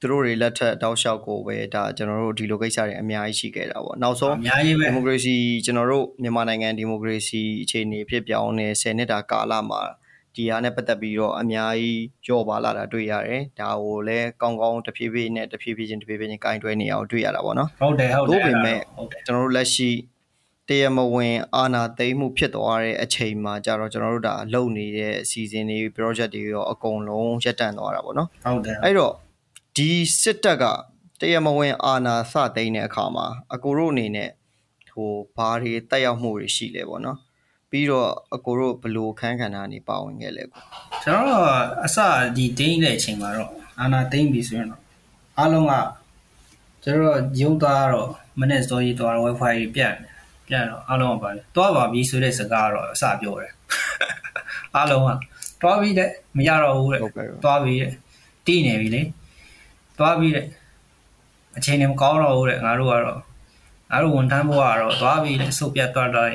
[0.00, 5.34] သူတို့တွေလက်ထက်တောက်လျှောက်ကိုပဲဒါကျွန်တော်တို့ဒီလိုကိစ္စတွေအများကြီးရှိခဲ့တာပေါ့နောက်ဆုံးအများကြီးပဲဒီမိုကရေစီ
[5.64, 9.82] ကျွန်တော်တို့မြန်မာနိုင်ငံဒီမိုကရေစီအခြေအနေဖြစ်ပြောင်းနေ10နှစ်တာကာလမှာ
[10.34, 19.90] ဒီဟာနဲ့ပတ်သက်ပြီးတော့အများကြီးကြော့ပါလာတာတွေ့ရတယ်ဒါကိုလည်းကောင်းကောင်းတဖြည်းဖြည်းနဲ့တဖြည်းဖြည်းချင်းတဖြည်းဖြည်းချင်းကင်တွဲနေအောင်တွေ့ရတာပေါ့နော်ဟုတ်တယ်ဟုတ်တယ်တို့ပေမဲ့ဟုတ်တယ်ကျွန်တော်တို့လက်ရှိ
[20.68, 29.14] တရားမဝင်အာဏာသိမ်းမှုဖြစ်သွားတဲ့အချိန်မှာကြတော့ကျွန်တော်တို့ဒါလုပ်နေတဲ့အစီအစဉ်တွေ project တွေရောအကုန်လုံးရပ်တန့်သွားတာပေါ့နော်ဟုတ်တယ်အဲ့တော့
[29.80, 30.64] ဒီစစ်တပ်က
[31.20, 34.30] တရားမဝင်အာဏာစသိမ်းတဲ့အခါမှာအကိုတို့အနေနဲ့
[34.90, 37.18] ဟိုဘာတွေတက်ရောက်မှုတွေရှိလဲပေါ့နော်
[37.70, 40.60] ပြီးတော့အကိုတို့ဘယ်လိုအခန်းကဏ္ဍနေပါဝင်ခဲ့လဲကို
[41.04, 41.44] ကျွန်တော်တို့
[41.84, 41.98] အစ
[42.36, 44.82] ဒီဒိန်းတဲ့အချိန်မှာတော့အာနာဒိန်းပြီဆိုရင်တော့
[45.38, 45.74] အားလုံးက
[46.84, 48.08] ကျွန်တော်တို့ရုံသွားတော့
[48.40, 50.12] မနေ့စောကြီးသွားတော့ wifi ကြီးပြတ်တယ်
[50.48, 53.52] ပြတ်တော့အားလုံးကပါလေသွားပါပြီဆိုတဲ့စကားတော့အစပြောတယ်
[54.76, 55.10] အားလုံးက
[55.60, 57.92] သွားပြီတဲ့မရတော့ဘူးတဲ့ဟုတ်ကဲ့သွားပြီတဲ့
[58.46, 59.02] တီးနေပြီလေ
[60.00, 60.46] သွားပြီတဲ့
[61.58, 63.18] အချိန်နေမကောင်းတော့ဘူးတဲ့ငါတို့ကတော့
[63.90, 66.28] ငါတို့ဝန်ထမ်းဘဝကတော့သွားပြီလေဆုတ်ပြတ်သွားတော့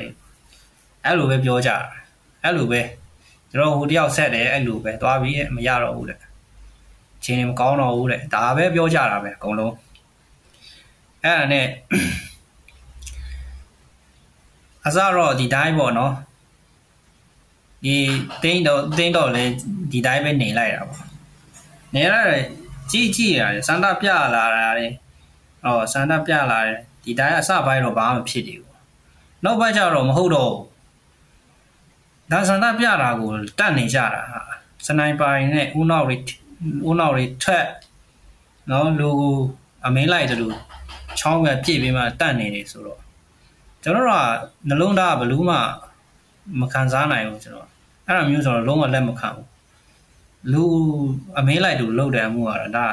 [1.04, 1.76] အဲ့လိုပဲပြောကြတာ
[2.42, 2.80] အဲ့လိုပဲ
[3.50, 6.18] ကျွန်တော်ဟိုတယောက်ဆက်တယ်အဲ့လိုပဲသွားပြီမရတော့ဘူးတဲ့
[7.18, 9.74] အချိန်နေမကောင်းတော့ဘူးတဲ့ဒါပဲပြောကြတာပဲအကုန်လုံး
[11.24, 11.66] အဲ့ဒါနဲ့
[14.86, 16.12] အစတော့ဒီတိုင်းပေါ့နော်
[17.84, 17.96] ဒီ
[18.42, 19.44] တင်းတော့တင်းတော့လေ
[19.92, 21.04] ဒီတိုင်းပဲနေလိုက်တာပေါ့
[21.94, 22.44] နေရတယ်
[22.90, 24.86] ကြည့်ကြည့်ရတယ်စန္ဒပြလာတာလေ
[25.64, 28.74] ဟောစန္ဒပြလာတယ်ဒီတိုင်းအစပိုင်းတော့ဘာမှဖြစ်နေဘူး
[29.44, 30.52] နောက်ပိုင်းကျတော့မဟုတ်တော့
[32.32, 34.40] ဒါစန္ဒပြတာကိုတတ်နေကြတာဟာ
[34.86, 36.16] စနိုက်ပါရင်နဲ့ဦးနောက်တွေ
[36.88, 37.66] ဦးနောက်တွေထက်
[38.70, 39.10] နော်လူ
[39.86, 40.56] အမင်းလိုက်တယ်လို့
[41.18, 43.00] ချောင်းကပြည့်ပြီးမှတတ်နေတယ်ဆိုတော့
[43.82, 44.22] ကျွန်တော်တို့က
[44.68, 45.56] နှလုံးသားဘလူးမှ
[46.60, 47.68] မခံစားနိုင်ဘူးကျွန်တော်
[48.06, 49.46] အဲ့လိုမျိုးဆိုတော့လုံးဝလက်မခံဘူး
[50.52, 50.62] လူ
[51.38, 52.86] အမင်းလိုက်တူလောက်တယ်အမှုကတော့ဒါ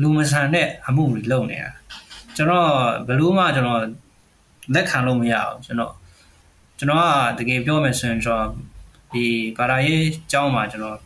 [0.00, 1.70] လူမဆန်တဲ့အမှုတွေလုပ်နေတာ
[2.36, 2.68] ကျွန်တော်
[3.08, 3.80] ဘလူးမှကျွန်တော်
[4.74, 5.92] လက်ခံလို့မရအောင်ကျွန်တော်
[6.78, 7.00] ကျွန်တော်
[7.38, 8.48] ကတကယ်ပြောမယ်ဆိုရင်ကျွန်တော်
[9.12, 9.24] ဒီ
[9.58, 10.98] ဘာသာရေးအကြောင်းမှာကျွန်တော်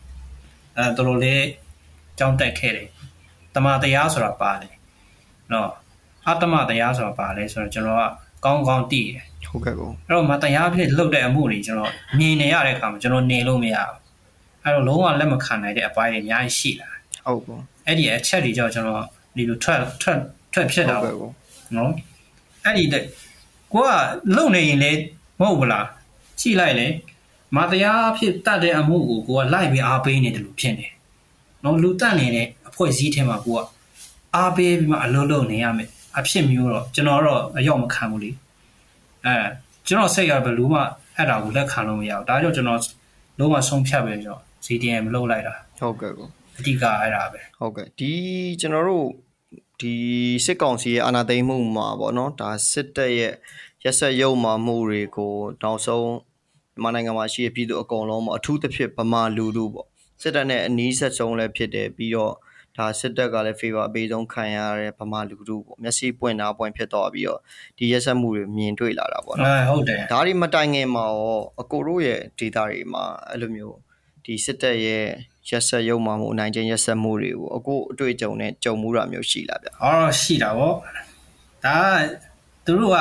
[0.77, 1.45] အဲတော်တော်လေး
[2.17, 2.89] ကြောင်းတက်ခဲ့တယ်
[3.55, 4.73] တမန်တရားဆိုတာပါတယ်
[5.53, 5.69] နော်
[6.27, 8.03] အတ္တမတရားဆိုတာပါလဲဆိုတော့ကျွန်တော်က
[8.45, 14.04] ကောင်းကောင်းသိတယ်ဟုတ်ကဲ့ကောအဲ့တော့မတရားဖြစ်လှုပ်တဲ့အမှုတွေကျွန်တော်မြင်နေရတဲ့အခါမှာကျွန်တော်နေလို့မရဘူး
[14.65, 16.89] အဲ့တော့လုံးဝလက်မခံနိုင်တဲ့အပိုင်းတွေအများကြီးရှိလာ
[17.25, 19.03] ဟုတ်ကောအဲ့ဒီအချက်တွေကြောင့်ကျွန်တော်
[19.35, 20.19] ဒီလိုထွက်ထွက်
[20.53, 21.91] ထွက်ဖြစ်တာဟုတ်ပေါ့ကဲ့ကောနော်
[22.63, 23.03] အဲ့ဒီတဲ့
[23.73, 23.89] ကိုက
[24.35, 24.91] လုံနေရင်လေ
[25.39, 25.85] မဟုတ်ဘူးလား
[26.39, 26.87] ကြည့်လိုက်လေ
[27.55, 30.87] မတရားဖြစ်တတ်တဲ့အမှုကိုကိုကလိုက်ပြီးအားပေးနေတယ်လို့ဖြစ်နေ
[31.63, 33.61] နော်လူတတ်နေတဲ့အဖွဲ့အစည်းထဲမှာကိုက
[34.35, 38.31] အားပေးပြီးမှအလုံးလုံးနေရမယ်အဖြစ်မျိုးတော့ကျွန်တော်တော့အရောက်မခံဘူးလေ
[39.25, 39.35] အဲ
[39.87, 40.81] ကျွန်တော်စိတ်ရဘလို့မှ
[41.15, 42.79] အဲ့ဒါကိုလက်ခံလို့မရဘူးဒါကြောင့်ကျွန်တော်
[43.39, 48.11] လုံးဝဆုံးဖြတ်ပဲကျွန်တော် CDM မလုပ်လိုက်တာဟုတ်ကဲ့ကောအဓိကအဲ့ဒါပဲဟုတ်ကဲ့ဒီ
[48.59, 49.07] ကျွန်တော်တို့
[49.81, 49.93] ဒီ
[50.45, 53.33] စစ်ကောင်စီရဲ့အာဏာသိမ်းမှုမှာပေါ့နော်ဒါစစ်တပ်ရဲ့
[53.83, 56.09] ရက်ဆက်ရုံမာမှုတွေကိုနောက်ဆုံး
[56.75, 59.87] မြန်မာနိုင်ငံမှာရှိတဲ့ပြည်သူအကုန်လုံးပေါ့အထူးသဖြင့်ဗမာလူထုပေါ့
[60.21, 62.33] စစ်တပ်နဲ့အနီးဆက်ဆုံးလည်းဖြစ်တယ်ပြီးတော့
[62.77, 67.39] ဒါစစ်တပ်ကလည်း favor အပေးဆုံးခံရတဲ့ဗမာလူထုပေါ့မျက်စိပွင့်တာပွင့်ဖြစ်သွားပြီးတော့
[67.77, 73.77] ဒီရက်ဆက်မှုတွေမြင်တွေ့လာတာပေါ့နော်အဲဟုတ်တယ်ဒါတွေမတိုင်ခင်မှာရောအကိုတို့ရဲ့ data တွေမှာအဲ့လိုမျိုး
[74.25, 75.05] ဒီစစ်တပ်ရဲ့
[75.49, 80.73] ရက်ဆက်ရုံမှမှုအနိုင်ကျင့်ရက်ဆက်မှုတွေကိုအကိုအတွေ့အကြုံနဲ့ကြုံမှုတာမျိုးရှိလားဗျအော်ရှိတာဗော
[81.65, 82.07] ဒါက
[82.65, 82.99] သူတို့က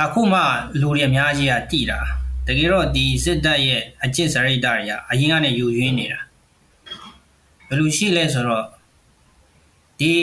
[0.00, 0.40] အခုမှ
[0.80, 1.98] လူတွေအများကြီးကတိတာ
[2.46, 6.20] တကယ်တော့ဒီစစ်တပ်ရဲ့အကျင့်စရိတ်တွေကအရင်ကနေယူရင်းနေတာ
[7.68, 8.64] ဘယ်လိုရှိလဲဆိုတော့
[10.00, 10.14] ဒီ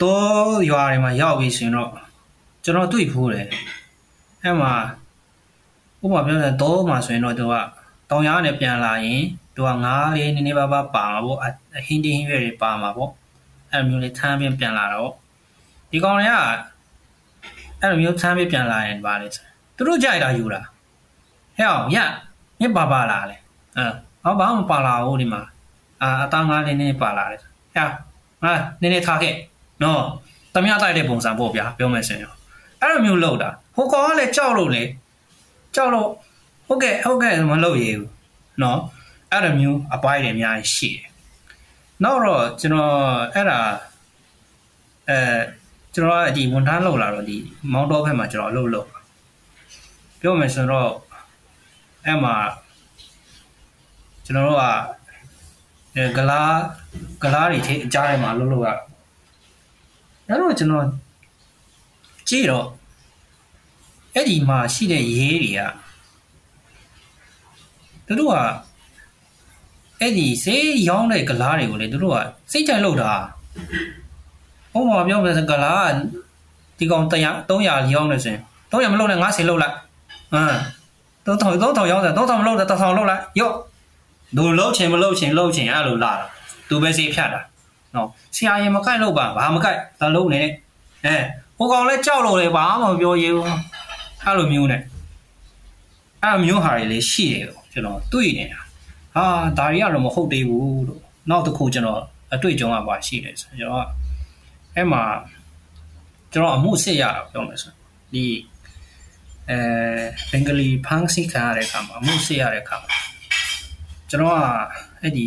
[0.00, 1.90] တော့ရွာတွေမှာရောက်ပြီဆိုရင်တော့
[2.64, 3.46] ကျွန်တော်တွေ့ဖို့တယ်
[4.42, 4.72] အဲ့မှာ
[6.06, 7.54] ဥပမာပြောရင်တော့မှာဆိုရင်တော့သူက
[8.10, 9.22] တောင်ရားနဲ့ပြန်လာရင်
[9.54, 13.10] သူကငားလေးနည်းနည်းပါးပါးပါမှာပေါ့အအဟင်းတင်းဟင်းရွက်တွေပါမှာပေါ့
[13.70, 15.12] အဲ့လိုမျိုးလေးထမ်းပြပြန်လာတာပေါ့
[15.90, 16.32] ဒီကောင်တွေက
[17.80, 19.26] အဲ့လိုမျိုးထမ်းပြပြန်လာရင်ပါလေ
[19.76, 20.60] သူတို့ကြိုက်တာယူတာ
[21.58, 21.98] ဟဲ့အောင်ရ
[22.60, 23.36] မြစ်ပါပါလာလေ
[23.76, 23.86] အဲ
[24.24, 25.42] ဟောဘာမှမပါလာဘူးဒီမှာ
[26.02, 27.50] အာအသားငါးလေးနည်းနည်းပါလာတယ်ဟဲ့
[28.44, 29.34] ငါနည်းနည်းထားခဲ့
[29.82, 30.02] နော်
[30.54, 32.30] တမရတိုက်တဲ့ပုံစံပေါ့ဗျာပြောမယ်ဆိုရင်
[32.80, 34.82] အဲ့လိုမျိုးလောက်တာဟိုကောင်ကလည်းကြောက်လို့လေ
[35.76, 36.10] ကြောက်လို့
[36.66, 38.08] ဟုတ်ကဲ့ဟုတ်ကဲ့မလုပ်ရဘူး
[38.62, 38.80] နော်
[39.32, 41.06] အဲ့လိုမျိုးအပိုင်းတွေအများကြီးရှိတယ်
[42.04, 42.96] နောက်တော့ကျွန်တော်
[43.34, 43.60] အဲ့ဒါ
[45.08, 45.18] အဲ
[45.94, 47.36] ကျွန်တော်ကဒီဝန်ထမ်းလောက်လာတော့ဒီ
[47.72, 48.88] မောင်းတော့ဘက်မှာကျွန်တော်အလုပ်လုပ်
[50.20, 50.90] ပြောမယ်ဆိုတော့
[52.04, 52.34] အဲ့မှာ
[54.24, 54.64] ကျွန်တော်တို့က
[55.96, 56.54] အဲဂလား
[57.22, 58.68] ဂလားတွေထဲအကြားထဲမှာအလုပ်လုပ်ရ
[60.28, 60.84] အဲ့တော့ကျွန်တော်
[62.28, 62.66] ကြည့်တော့
[64.16, 65.60] အဲ့ဒီမှာရှိတဲ့ရေးတွေက
[68.06, 68.36] သူတို့က
[70.00, 72.18] အဲ့ဒီဆေးရောင်းတဲ့ဂလားတွေကိုလေသူတို့က
[72.52, 73.12] စိတ်ကြိုက်လုပ်တာ
[74.72, 75.92] ဟောမှာပြောမယ်ဆိုဂလားက
[76.78, 77.12] ဒီကောင်100
[77.48, 79.74] 300ရောင်းနေဆိုရင်300မလုပ်နဲ့90လုပ်လိုက်
[80.32, 80.56] ဟမ်
[81.26, 83.54] 3000 3000ရောင်းတယ်3000မလုပ်တယ်1000လုပ်လိုက်ရော့
[84.36, 86.26] ဒူလုံးချင်မလုပ်ချင်လုပ်ချင်အဲ့လိုလာတာ
[86.68, 87.40] သူပဲစေးဖြတ်တာ
[87.94, 90.42] နော်ဆရာရင်မကိုက်လို့ပါဘာမကိုက်ဒါလုံးနေ
[91.04, 91.16] အဲ
[91.58, 93.48] ဟိုကောင်လဲကြောက်လို့လေဘာမှမပြောရဘူး
[94.26, 94.82] အဲ့လိုမျိုးနဲ့
[96.22, 98.60] အဲ့လိုမျိုးဟာတွေလေရှိတယ်ကျွန်တော်တွေ့နေတာ
[99.14, 99.24] ဟာ
[99.58, 102.00] ဒါတွေကတော့မဟုတ်သေးဘူးလို့နောက်တစ်ခုကျွန်တော်
[102.34, 103.88] အတွေ့အကြုံကပါရှိတယ်ဆိုကျွန်တော်က
[104.74, 105.02] အဲ့မှာ
[106.32, 107.72] ကျွန်တော်အမှုစစ်ရတာပြောမယ်ဆို
[108.12, 108.24] ဒီ
[109.50, 109.58] အဲ
[110.30, 112.96] ဘင်္ဂလီဖန်းစီခံရတဲ့အခါမှာအမှုစစ်ရတဲ့အခါမှာ
[114.10, 114.40] ကျွန်တော်က
[115.00, 115.26] အဲ့ဒီ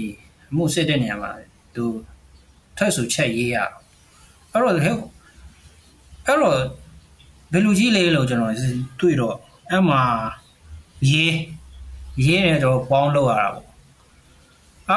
[0.52, 1.32] အမှုစစ်တဲ့နေရာမှာ
[1.76, 1.86] သူ
[2.78, 3.58] ထွက်ဆိုချက်ရေးရ
[4.52, 4.96] အဲ့တော့ဟဲ့
[6.28, 6.58] အဲ့တော့
[7.52, 8.54] ဘယ်လူကြီးလေးလို့ကျွန်တော်
[9.00, 9.36] တွေ့တော့
[9.70, 10.02] အဲ့မှာ
[11.10, 11.36] ရေး
[12.26, 13.66] ရေးနေတော့ပေါင်းလောက်ရတာပေါ့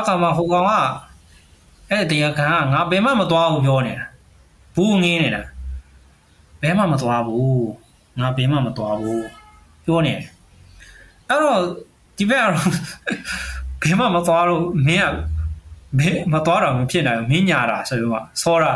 [0.03, 0.73] အခါမှာဟိုကောင်က
[1.91, 4.07] အဲ့တရားခံကငါဘယ်မှမသွားဘူးပြောနေတာ
[4.77, 5.43] ဘူးငင်းနေတာ
[6.63, 7.65] ဘယ်မှမသွားဘူး
[8.21, 9.25] ငါဘယ်မှမသွားဘူး
[9.85, 10.23] ပြောနေတယ်
[11.29, 11.61] အဲ့တော့
[12.17, 12.69] ဒီဘက်ကတော့
[13.83, 18.73] ဘယ်မှမသွားလို့မင်းကဘယ်မသွားတော့မဖြစ်နိုင်ဘူးမင်းညာတာဆိုပြီးမှဆောတာ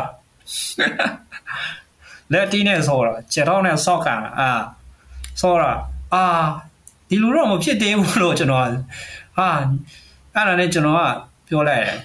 [2.33, 4.49] လက်တီးနဲ့ဆောတာခြေထောက်နဲ့ဆော့ကန်အာ
[5.41, 5.71] ဆောတာ
[6.13, 6.23] အာ
[7.09, 8.61] ဒီလိုတော့မဖြစ်သေးဘူးလို့ကျွန်တော်
[9.37, 9.49] ဟာ
[10.35, 11.01] အဲ့ဒါနဲ့ကျွန်တော်က
[11.47, 11.97] ပြောလိုက်တယ်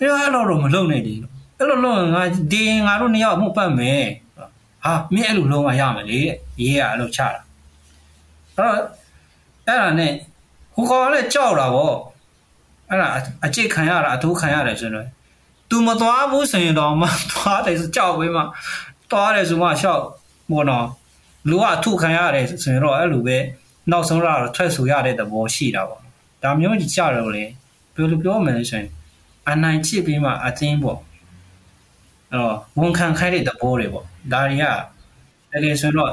[0.00, 1.14] အဲ့လိုတော့မလုပ်နဲ့ဒီ
[1.58, 4.04] အဲ့လိုလုပ်ငါဒီငါတို့နှစ်ယောက်မှုပတ်မယ်
[4.84, 6.18] ဟာမင်းအဲ့လိုလုံးဝရမယ်လေ
[6.60, 7.40] ရေးရအဲ့လိုချတာ
[8.56, 8.76] အဲ့တော့
[9.66, 10.12] အဲ့ဒါနဲ့
[10.74, 11.92] ဟိုကောင်လည်းကြောက်တာဗော
[12.88, 13.08] အဲ့ဒါ
[13.44, 15.08] အကျစ်ခံရတာအထိုးခံရတယ်ဆိုတော့
[15.70, 18.42] तू မသွားဘူးဆိုရင်တော့မသွားတယ်ဆိုကြောက်ပေးမှ
[19.10, 20.02] သွားတယ်ဆိုမှရှောက်
[20.50, 20.86] ဘောနော်
[21.50, 23.36] လူကအထုခံရတယ်ဆိုရင်တော့အဲ့လိုပဲ
[23.90, 26.00] နောက်ဆုံးတော့ထွက်ဆိုရတဲ့သဘောရှိတာပေါ့
[26.42, 27.44] ဒါမျိုးကြီးကြတော့လေ
[27.94, 28.88] ဘယ်လိုပြောမလဲဆိုရင်
[29.50, 30.98] အနိုင်ချစ်ပြီးမှအသင်းပေါ့
[32.30, 34.64] အဲ့တော့ဝန်ခံခိုင်းတဲ့သဘောတွေပေါ့ဒါတွေက
[35.52, 36.12] တကယ်ဆိုတော့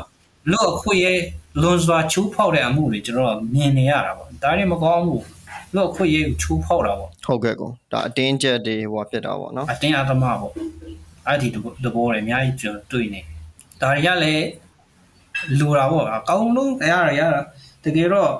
[0.51, 1.19] လူအခွင့်ရဲ့
[1.61, 5.23] လွန်စွာချိုးဖောက်တဲ့အမှုတွေကျွန်တော်မြင်နေရတာပေါ့ဒါတွေမကောင်းဘူး
[5.75, 10.53] လူအခွင့်ရဲ့ချိုးဖောက်တာပေါ့ဟုတ်ကဲ့ကောဒါအတင်းကျပ်တွေဟိုဖြစ်တာပေါ့နော်အတင်းအဓမ္မပေါ့
[11.27, 13.21] အဲ့ဒီသဘောတွေအများကြီးကျွန်တော်တွေ့နေ
[13.81, 14.45] ဒါတွေကလည်း
[15.59, 17.41] လူတာပေါ့အကောင်းဆုံးအဲ့ဒါရတာ
[17.83, 18.31] တကယ်တော့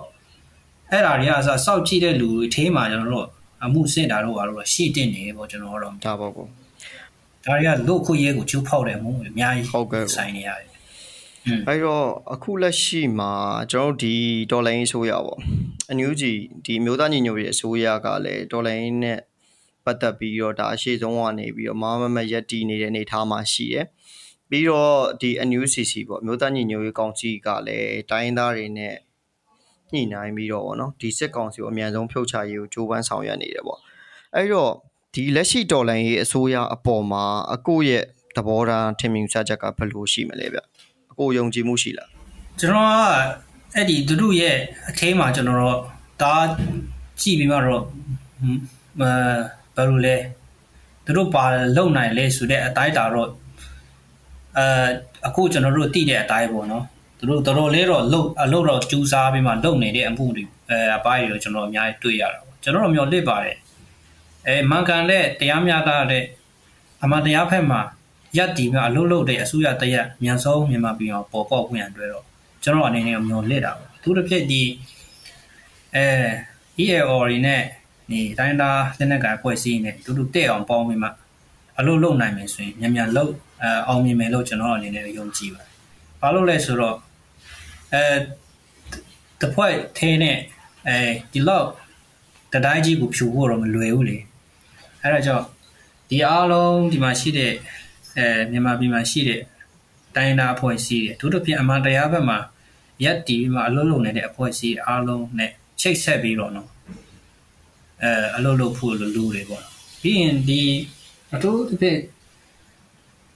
[0.91, 3.28] အဲ့ဒါတွေကဆိုစောက်ကြည့်တဲ့လူတွေထေးမှာကျွန်တော်တို့
[3.63, 6.46] အမှုစစ်တာတို့အားလို့ရှိတင်နေပေါ့ကျွန်တော်တို့ဒါပေါ့ကော
[7.46, 10.67] ဒါတွေကလုတ်ခွရဲကိုကျိုးဖောက်တယ်မှုအများကြီးဟုတ်ကဲ့ဆိုင်နေရတယ်
[11.67, 13.32] အဲ့တော့အခုလက်ရှိမှာ
[13.72, 14.13] ကျွန်တော်တို့ဒီ
[14.52, 15.39] ဒေါ်လာရင်းဆိုရပေါ့
[15.89, 16.32] အန်ယူဂျီ
[16.65, 19.20] ဒီမျိုးသားညီညွတ်ရေးအစိုးရကလည်းဒေါ်လာရင်းနဲ့
[19.86, 23.86] ပတ်သက်ပြီးတော့ဒါအရှိဆုံးကနေပြီးတော့မမမရက်တီနေတဲ့အနေအထားမှာရှိတယ်
[24.50, 28.96] ပြီးတော့ဒီ NUCC ပေါ့မျိုးသားညီညွတ်ရေးကောင်စီကလည်းတိုင်းရင်းသားတွေနဲ့
[29.94, 33.80] ညှိနှိုင်းပြီးတော့ဗောနော်ဒီစစ်ကောင်စီကိုအမြန်ဆုံးဖြုတ်ချရေးကိုကြိုးပမ်းဆောင်ရွက်နေတယ်ပေါ့
[34.36, 34.72] အဲ့တော့
[35.13, 38.04] ဒီလက်ရှိဒေါ်လာရင်းအစိုးရအပေါ်မှာအကိုရဲ့
[38.36, 40.60] သဘောထားထင်မြင်ဆချက်ကဘယ်လိုရှိမလဲဗျ
[41.12, 42.10] အကိုယုံကြည်မှုရှိလား
[42.60, 44.56] ကျွန်တော်ကအဲ့ဒီသူတို့ရဲ့
[44.89, 45.78] အခဲမှာကျွန်တော်တို့
[46.22, 46.34] ဒါ
[47.22, 47.84] ကြည့်ပြီးမှတော့
[49.00, 49.04] မဘ
[49.82, 50.17] ယ်လိုလဲ
[51.06, 51.44] သူတို့ပါ
[51.78, 53.30] လုံနိုင်လဲဆိုတဲ့အတိုင်းတာတော့
[54.58, 54.65] အဲ
[55.28, 56.86] အခုကျွန်တော်တို့တည်တဲ့အတိုင်းပေါ့နော်
[57.17, 63.58] သူတို့တော်တော်လေးတော့လုံအလုပ်တော့ကျူးစားပြီးမှလုံနေတဲ့အမှုတွေအဲအပိုင်းတွေကျွန်တော်အများကြီးတွေ့ရတာပေါ့ကျွန်တော်တို့မျိုးလစ်ပါတယ်
[64.48, 66.26] အဲမန်ကန်တဲ့တရားမျှတတဲ့
[67.04, 67.82] အမှန်တရားဖက်မှာ
[68.38, 72.26] ရက်တီမြအလုပ်လုပ်တဲ့အစိုးရတရက်မြန်ဆုံးမြန်မာပြည်အောင်ပေါ်ပေါက်ခွင့်ရတွေ့တော့
[72.63, 74.63] ကျွန်တော်အနေနဲ့မျောလစ်တာပေါ့သူတစ်ဖြစ်ဒီ
[75.96, 76.06] အဲ
[76.84, 77.62] EAO တွေနဲ့
[78.12, 81.10] ဒီတိုင်းသားလက်နက်ကဖွဲ့စည်းနေတူတူတဲ့အောင်ပေါင်းပြီးမှ
[81.80, 85.69] အလုပ်လုပ်နိုင်မယ်ဆိုရင်မြန်မြန်လုပ်အဲအောင်မြင်မယ်လို့ကျွန်တော်အနေနဲ့ယုံကြည်ပါတယ်။
[86.21, 86.97] ဘာလို့လဲဆိုတော့
[87.93, 88.04] အဲ
[89.41, 90.38] တဖွဲ့သေးနဲ့
[90.88, 90.97] အဲ
[91.34, 91.67] ဒီလောက်
[92.54, 94.17] တတိုင်းကြီးကိုဖြူဖို့တော့မလွယ်ဘူးလေ။
[95.04, 95.45] အဲဒါကြောင့်
[96.10, 97.54] ဒီအားလုံးဒီမှာရှိတဲ့
[98.17, 99.41] အဲမြန်မာပြည်မှာရှိတဲ့
[100.15, 102.38] တိုင်းသားအဖွဲ့အစည်းတွေတို့တို့ပြင်အမှန်တရားဘက်မှာ
[103.04, 106.67] ရက်တီပြီးမှအလုပ်လုပ်နေတဲ့အဖွဲ့အစည်းအားလုံးနဲ့ချိတ်ဆက်ပြီးတော့နော်
[108.03, 109.63] အဲအလုပ်လုပ်ဖို့လိုလူတွေပေါ့
[110.01, 110.61] ပြီးရင်ဒီ
[111.33, 111.97] အထူးတစ်ဖြစ်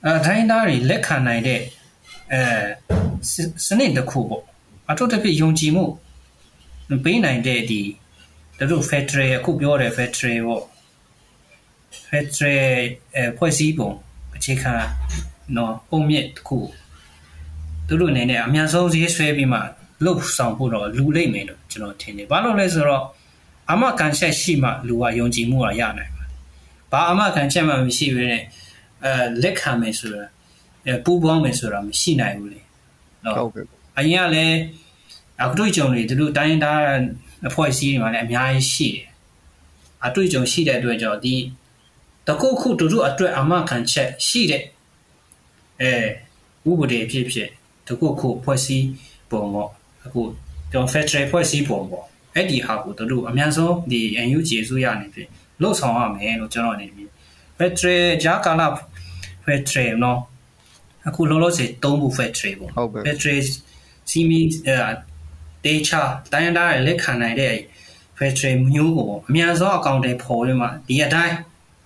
[0.05, 1.61] အဲတိုင်းသားတွေလက်ခံနိုင်တဲ့
[2.33, 2.41] အဲ
[3.67, 4.43] စနစ်တစ်ခုပေါ့
[4.89, 5.85] အထူးတစ်ဖြစ်ယုံကြည်မှု
[7.03, 7.81] ပေးနိုင်တဲ့ဒီ
[8.71, 10.63] တို့ Federal အခုပြောတယ် Federal ပေါ့
[12.09, 12.79] Federal
[13.15, 13.89] အဲဖွဲ့စည်းပုံ
[14.35, 14.73] အခြေခံ
[15.55, 16.57] နော်ပုံမြင့်တစ်ခု
[17.87, 19.59] သူတို့အနေနဲ့အများဆုံးဈေးဆွဲပြီးမှ
[20.03, 23.03] လှုပ်ဆောင်ဖို့တော့လူလိမ့်မယ်လို့ကျွန်တော်ထင်တယ်။ဘာလို့လဲဆိုတော့
[23.71, 26.25] အမကန်ချက်ရှိမှလူကယုံကြည်မှုကရနိုင်မှာ။
[26.91, 28.43] ဘာအမကန်ချက်မှမရှိဘဲနဲ့
[29.03, 30.23] အဲလက်ခံမယ်ဆိုတာ
[30.85, 32.61] အဲပူပေါင်းမယ်ဆိုတာမရှိနိုင်ဘူးလေ။
[33.23, 33.65] နော်ဟုတ်ကဲ့။
[33.97, 34.57] အရင်ကလည်း
[35.43, 36.81] အခုတွေ့ကြုံတွေသူတို့တိုင်းသား
[37.47, 39.07] အဖွဲ့အစည်းတွေမှာလည်းအများကြီးရှိတယ်။
[40.05, 41.35] အတွေ့အကြုံရှိတဲ့အတွက်ကြောင့်ဒီ
[42.27, 44.63] တခုခုတူတူအတွက်အမခံချက်ရှိတဲ့
[45.81, 47.49] အဲဥပဒေဖြစ်ဖြစ်
[47.87, 48.87] တခုခုဖွဲ့စည်း
[49.29, 49.69] ပုံပေါ့
[50.05, 50.21] အခု
[50.71, 55.29] ကျွန်တော် federal ဖွဲ့စည်းပုံပေါ့ အဲ့ဒီဟာကိုတို့တို့အများဆုံးဒီ NUG အစိုးရအနေဖြင့်
[55.61, 57.09] လှုပ်ဆောင်ရမယ်လို့ကျွန်တော်အနေနဲ့
[57.57, 58.67] federal ဂျာကာလာ
[59.45, 60.19] federal နော်
[61.07, 63.39] အခုလောလောဆယ်သုံးဖို့ federal ပေါ့ဟုတ်ကဲ့ federal
[64.09, 64.77] စီမီအဲ
[65.65, 66.01] တေချာ
[66.33, 67.55] တိုင်းဒါရလက်ခံနိုင်တဲ့
[68.17, 71.35] federal မျိုးကိုပေါ့အများဆုံးအကောင့်တွေပေါ်ရမှာဒီအတိုင်း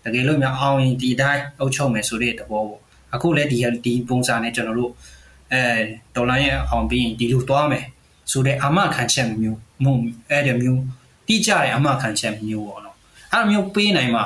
[0.03, 2.79] တကယ်လို့များအောင်ရင်ဒီတိုင်းအုပ်ချုပ်မယ်ဆိုတဲ့သဘောပေါ့
[3.15, 4.91] အခုလည်းဒီဒီပုံစံနဲ့ကျွန်တော်တို့
[5.53, 5.61] အဲ
[6.15, 7.85] ဒေါ်လာရဲ့အောင်ပြီးရင်ဒီလိုသွားမယ်
[8.31, 9.93] ဆိုတဲ့အမခံချက်မျိုး မှု
[10.29, 10.83] အဲ့ဒီမျိုး
[11.27, 12.95] တိကျတဲ့အမခံချက်မျိုးပေါ့နော်
[13.33, 14.21] အဲ့လိုမျိုးပေးနိုင်မှ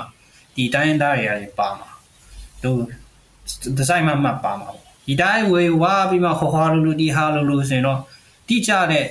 [0.55, 1.89] ဒီတိုင်းသားတွေရတယ်ပါမှာ
[2.63, 2.79] တို့
[3.77, 7.99] ဒီဇိုင်းမှမှပါမှာပေါ့ဒီတိုင်းဝေဝါပြီးမှခေါ်ခေါ်လူလူဒီဟာလူလူဆိုရင်တော့
[8.47, 9.05] တိကျတဲ့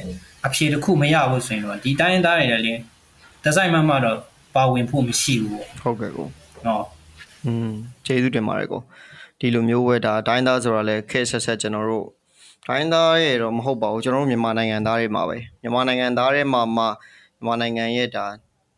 [0.46, 2.80] အဖြေတစ်ခုမရဘူးဆိုရင်တော့ဒီတိုင်းသားတွေလည်း
[3.44, 4.18] ဒီဇိုင်းမှမှတော့
[4.54, 6.26] ပါဝင်ဖို့မရှိဘူးပေါ့ဟုတ်ကဲ့ကို
[6.66, 6.84] နော်
[7.46, 7.72] อืม
[8.06, 8.80] ကျေးဇူးတင်ပါတယ်ကို
[9.38, 12.06] ဒီလိုမျိုးပဲဒါတိုင်းသားဆိုတာလဲခက်ဆက်ဆက်ကျွန်တော်တို့
[12.66, 16.84] တိုင်းသားရဲ့တော့မဟုတ်ပါဘူးကျွန်တော်တို့မြန်မာနိုင်ငံသားတွေမှာပဲမြန်မာနိုင်ငံသားတွေမှာမှ
[17.36, 18.26] မြန်မာနိုင်ငံရဲ့ဒါ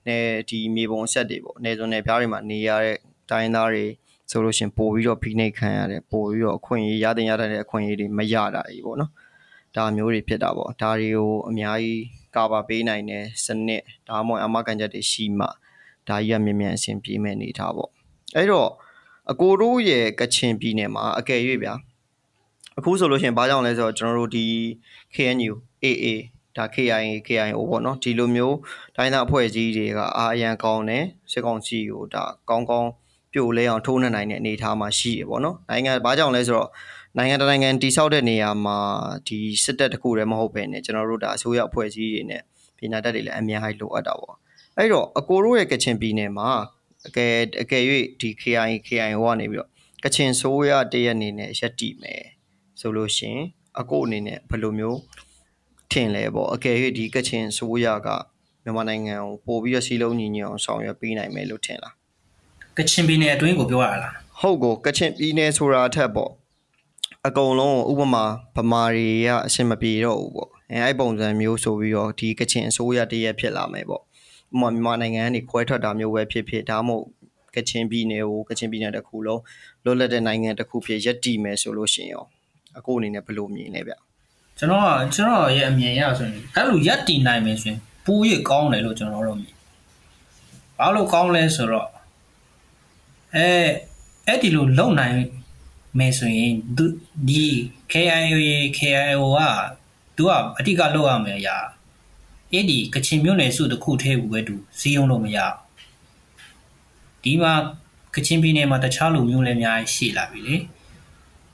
[0.06, 0.18] နေ
[0.48, 2.98] ဒီမြေပုံအဆက်တွေပေါ့နေစုံနယ်ပြားတွေမှာနေရတဲ့
[3.30, 3.84] တိုင်းသားတွေ
[4.30, 9.10] ဆိုလို့ရှင်ပို့ပြီးတော့ဖိနှိပ်ခံရတယ်ပို့ပြီးတော့အခွင့်အရေးရတဲ့ရတဲ့အခွင့်အရေးတွေမရတာကြီးပေါ့နော်
[9.76, 12.02] ဒါမျိုးတွေဖြစ်တာပေါ့ဒါတွေကိုအများကြီး
[12.34, 15.46] ကာဗာပေးနိုင်တဲ့စနစ်ဒါမှမဟုတ်အမကန်ချက်တွေရှိမှ
[16.08, 17.90] ဒါကြီးကမြင်မြန်အဆင်ပြေမဲ့အနေထားပေါ့
[18.36, 18.70] အဲ့တော့
[19.30, 21.74] အကိုတို့ရဲ့ကချင်ပြည်နယ်မှာအကယ်၍ဗျာ
[22.78, 24.46] အခုဆိုလို့ရှိရင်ဘာကြောင့်လဲဆိုတော့ကျွန်တော်တို့ဒီ
[25.14, 25.52] KNU
[25.84, 26.06] AA
[26.56, 28.56] ဒါ KIA KIO ပေါ့နော်ဒီလိုမျိုး
[28.96, 32.90] တိုင်းသားအဖွဲ့အစည်းတွေကအာအရန်ကောင်းတယ်စစ်ကောင်စီကိုဒါကောင်းကောင်း
[33.32, 36.68] ပြိုလဲအောင်ထိုးနှက်နိုင်တဲ့အနေအထားမှာရှိရပေါ့နော်နိုင်ငံဘာကြောင့်လဲဆိုတော့
[37.16, 38.78] နိုင်ငံတကာနိုင်ငံတိဆောက်တဲ့နေရာမှာ
[39.26, 42.42] ဒီစစ်တပ်တခုတည်းမဟုတ်ပဲねကျွန်တော်တို့ဒါအစိုးရအဖွဲ့အစည်းတွေနဲ့
[42.76, 44.36] ပြည်နာတက်တွေလည်းအများကြီးလိုအပ်တာပေါ့
[44.76, 46.48] အဲ့တော့အကိုတို့ရဲ့ကချင်ပြည်နယ်မှာ
[47.06, 47.82] အကယ်အကယ်၍
[48.20, 49.70] ဒီ KI KIO ကနေပြီးတော့
[50.04, 52.24] ကချင်ဆိုးရတရက်အနေနဲ့ရက်တီမယ်
[52.84, 53.38] ဆိုလို့ရှင်
[53.80, 54.98] အကိုအနေနဲ့ဘယ်လိုမျိုး
[55.90, 58.08] ထင်လဲပေါ့အကယ်၍ဒီကချင်ဆိုးရက
[58.64, 61.94] မြန်မာနိုင်ငံကိုပို့ပြီးတော့စီလုံးညီညွတ်အောင်ဆောင်ရွက်ပေးနိုင်မယ်လို့ထင်လား
[62.78, 66.30] ကချင်ပြည်နယ်အတွင်းကိုပြောရလားဟုတ်ကိုကချင်ပြည်နယ်ဆိုတာအထက်ပေါ့
[67.26, 68.24] အကုန်လုံးဥပမာ
[68.56, 74.04] ဗမာတွေကအဆင်မပြေတော့ဘူးပေါ့အဲအဲ့ပုံစံမျိုးဆိုပြီးတော့ဒီကချင်အစိုးရတရက်ဖြစ်လာမယ်ပေါ့ဥ
[74.52, 77.04] ပမာမြန်မာနိုင်ငံကနေခွဲထွက်တာမျိုးပဲဖြစ်ဖြစ်ဒါမှမဟုတ်
[77.56, 79.40] ကချင်ပြည်နယ်ကိုကချင်ပြည်နယ်တစ်ခုလုံး
[79.84, 82.24] လွတ်လပ်တဲ့နိုင်ငံတစ်ခုဖြစ်ရပ်တည်မယ်ဆိုလို့ရှိရင်ရော
[82.78, 83.94] အခုအနေနဲ့ဘယ်လိုမြင်လဲဗျ
[84.58, 89.54] ကျွန်တော်ကကျွန်တော်ရဲ့အမြင်အရဆိုရင်အဲ့လိုရက်တည်နိုင်မယ်ဆိုရင်ပူရကောင်းတယ်လို့ကျွန်တော်တို့မြင်
[90.78, 91.88] ဘာလို့ကောင်းလဲဆိုတော့
[93.36, 93.48] အဲ
[94.26, 95.16] အဲ့ဒီလိုလုံနိုင်
[95.98, 96.84] မယ်ဆိုရင်သူ
[97.28, 97.46] ဒီ
[97.92, 98.38] KIO
[98.78, 99.40] KIO က
[100.16, 101.56] သူကအတိကလောက်ရမယ်အရာ
[102.52, 105.38] အဲ့ဒီကချင်မြို့နယ်စုတစ်ခုထဲဘူးပဲသူစီးရုံလို့မရ
[107.22, 107.52] ဒီမှာ
[108.14, 110.56] ကချင်ပြည်နယ်မှာတခြားလူမျိုးလည်းအများကြီးရှိလာပြီလေ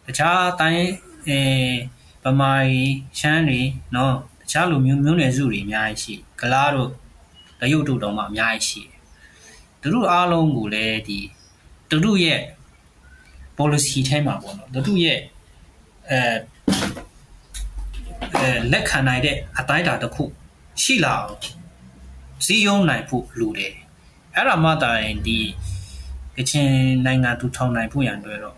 [0.07, 0.85] တခြားတိုင်း
[1.31, 1.43] အဲ
[2.25, 3.61] ဗမာကြီးရှမ်းတွေ
[3.95, 6.91] နော်တခြားလူမျိုးမျိုးနယ်စုတွေအများကြီးရှိဂလားတို့
[7.61, 8.99] တရုတ်တို့တော့မှအများကြီးရှိတယ်
[9.81, 11.19] သူတို့အားလုံးကိုလည်းဒီ
[11.91, 12.41] သူတို့ရဲ့
[13.59, 15.21] policy ထဲမှာပေါ့နော်သူတို့ရဲ့
[16.11, 16.21] အဲ
[18.41, 20.25] အဲလက်ခံနိုင်တဲ့အတိုင်းအတာတစ်ခု
[20.83, 21.39] ရှိလာအောင်
[22.47, 23.75] စီးရုံးနိုင်ဖို့လိုတယ်
[24.35, 25.39] အဲ့ဒါမှသာရင်ဒီ
[26.37, 26.71] ကချင်
[27.07, 28.57] နိုင်ငံထူထောင်နိုင်ဖို့ရန်အတွက်တော့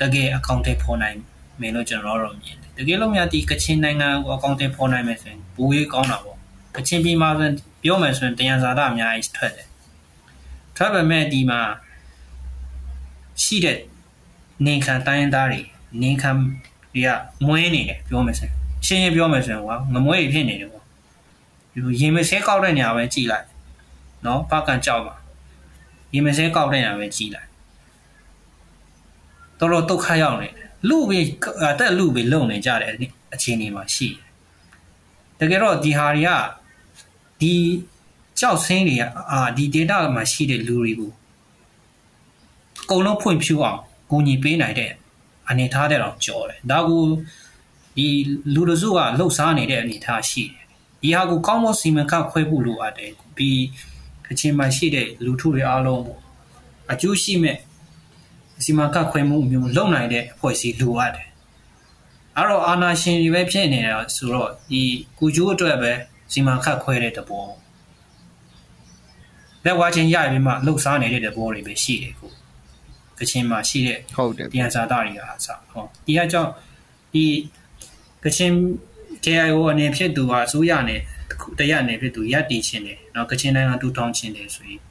[0.00, 1.16] တကယ်အကောင့်တွေဖော်နိုင်
[1.60, 6.36] မယ်လို့ကျွန်တော်တို့မြင်တယ်တကယ်လို့များဒီကချင်နိုင်ငံကိုအကောင့်တွေဖော်နိုင်မယ်ဆိုရင်ဘူရေးကောင်းတာပေါ့
[6.76, 7.50] ကချင်ပြည်မှာဆို
[7.82, 9.68] ပြောမယ်ဆိုရင်တယံဇာတာအများကြီးထွက်တယ်
[10.76, 11.60] ထွက်ပေမဲ့ဒီမှာ
[13.42, 13.78] ရှိတဲ့
[14.66, 15.60] နေခံတိုင်းသားတွေ
[16.02, 16.30] နေခံ
[16.94, 17.08] တွေက
[17.46, 20.82] မွေးနေတယ်ပြောမယ်ဆိုရင်ချင်းရင်ပြောမယ်ဆိုရင်ကွာငမွေးဖြစ်နေတယ်ကွာ
[21.72, 23.46] ဒီရင်မစဲကောက်တဲ့နေရာပဲကြည်လိုက်
[24.24, 25.14] နော်ပကံကြောက်ပါ
[26.14, 27.48] ရင်မစဲကောက်တဲ့နေရာပဲကြည်လိုက်
[29.58, 31.18] တော်တော်ဒုက္ခရောက်နေတယ် လူပဲ
[31.62, 32.92] အတက်လူပဲလုံနေကြတဲ့
[33.34, 34.08] အခြေအနေမှာရှိ
[35.38, 36.30] တယ်တကယ်တော့ဒီဟာတွေက
[37.40, 37.54] ဒီ
[38.40, 41.12] ကြောက်ဆင်းတွေကအာဒီ data မှာရှိတဲ့လူတွေကို
[42.82, 44.90] အကုန်လုံးဖွင့်ဖြူအောင်ကိုညီပေးနိုင်တဲ့
[45.50, 47.02] အနေထားတဲ့တော့ကြော်တယ်ဒါကို
[47.96, 48.06] ဒီ
[48.54, 50.64] လူတစုကလှုပ်ရှားနေတဲ့အနေထားရှိတယ်
[51.02, 53.62] ဒီဟာကိုကောင်းမွန်စီမံခန့်ခွဲဖို့လိုအပ်တယ်ပြီး
[54.26, 56.20] ကချင်မှာရှိတဲ့လူထုတွေအားလုံးပေါ့
[56.92, 57.56] အကျိုးရှိမဲ့
[58.63, 61.29] စီမံခန့်ခွဲမှုမျိုးလုပ်နိုင်တဲ့အဖွဲ့အစည်းလိုအပ်တယ်
[62.37, 64.81] အဲ့တော့အာနာရှင်တွေပဲဖြစ်နေတာဆိုတော့ဒီ
[65.19, 65.91] ကုကျိုးအတွက်ပဲ
[66.31, 67.45] စီမံခန့်ခွဲတဲ့တဘော
[69.65, 72.31] လက်ဝါချင်းရပြီးမှလှုပ်ရှားနေတဲ့တဘောတွေပဲရှိတယ်ကို
[73.19, 76.51] ကချင်မှာရှိတဲ့ ဟုတ်တယ် ပြန်စာသားတွေကအားစဟောဒီကကြောင့်
[77.13, 77.25] ဒီ
[78.23, 78.51] ကချင်
[79.25, 80.99] JIO အနေဖြစ်သူဟာဆိုရနဲ့
[81.59, 84.81] တရအနေဖြစ်သူရပ်တည်ခြင်းတယ်เนาะကချင်နိုင်ငံတူထောင်ခြင်းတယ်ဆိုရင်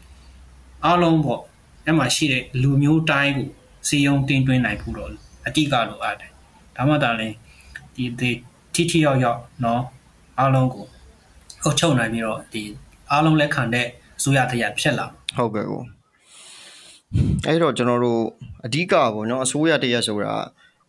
[0.85, 1.41] အားလုံးပေါ့
[1.87, 3.49] အဲ့မှာရှိတဲ့လူမျိုးတိုင်းကို
[3.89, 5.11] စီယုံတင်သွင်းနိုင်ဖို့တော့
[5.47, 6.31] အတိကလိုအပ်တယ်
[6.77, 7.29] ဒါမှသာလဲ
[7.95, 8.31] ဒီဒီ
[8.75, 9.81] ထိထိရောက်ရောက်เนาะ
[10.39, 10.85] အားလုံးကို
[11.65, 12.63] အုပ်ချုပ်နိုင်ပြီးတော့ဒီ
[13.11, 13.87] အားလုံးလက်ခံတဲ့
[14.23, 15.07] ဆိုရတရားဖြစ်လာ
[15.37, 15.83] ဟုတ်ကဲ့ကို
[17.47, 18.23] အဲ့တော့ကျွန်တော်တို့
[18.67, 20.35] အဓိကပေါ့နော်အစိုးရတရက်ဆိုတာ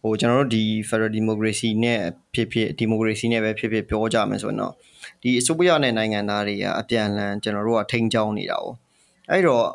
[0.01, 1.99] ဟိုကျွန်တော်တို့ဒီ Federal Democracy နဲ့
[2.33, 4.73] ဖြစ်ဖြစ် Democracy နဲ့ပဲဖြစ်ဖြစ်ပြောကြမယ်ဆိုရင်တော့
[5.21, 8.67] ဒီအစိုးရနဲ့နိုင်ငံသားတွေကအပြန်အလှန်ကျွန်တော်တို့ကထိန်းချောင်းနေတာ哦
[9.31, 9.65] အဲ့တော့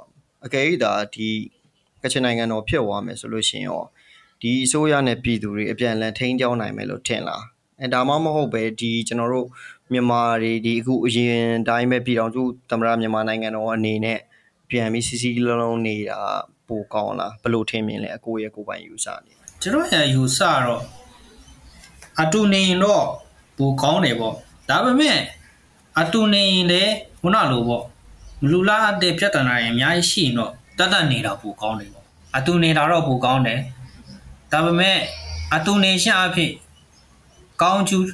[0.45, 1.29] အကယ်၍ဒါဒီ
[2.06, 3.84] ကချင်နိုင်ငံတော်ဖြစ်သွားမယ်ဆိုလို့ရှိရင်ရော
[4.42, 7.44] ဒီအစိုးရနဲ့ပြည်သူတွေအပြန်အလှန်ထိန်းချောင်းနိုင်မယ်လို့ထင်လား
[7.82, 9.48] အဲဒါမှမဟုတ်ပဲဒီကျွန်တော်တို့
[9.92, 14.20] မြန်မာတွေဒီအခုအရင်တိုင်းပဲပြည်တော်စုသမ္မတမြန်မာနိုင်ငံတော်အနေနဲ့
[14.70, 16.20] ပြန်ပြီးစီစီလုံးလုံးနေတာ
[16.68, 20.82] ပိုကောင်းလားဘယ်လိုထင်မြင်လဲအကိုရဲ့ကိုယ်ပိုင်ယူဆနေကျွန်တော်ရယူဆတော့
[22.22, 23.06] အတူနေရင်တော့
[23.58, 24.34] ပိုကောင်းတယ်ပေါ့
[24.70, 25.18] ဒါပေမဲ့
[26.00, 27.84] အတူနေရင်လည်းခုနလိုပေါ့
[28.42, 31.95] မလူလားတဲ့ပြဿနာတွေအများကြီးရှိရင်တော့တတ်တတ်နေတာပိုကောင်းတယ်ပေါ့
[32.38, 33.60] အတူနေတာတော့ပိုကောင်းတယ်
[34.52, 34.98] ဒါပေမဲ့
[35.56, 36.52] အတူနေရှင်းအဖြစ်
[37.62, 38.06] ကောင်းကျူး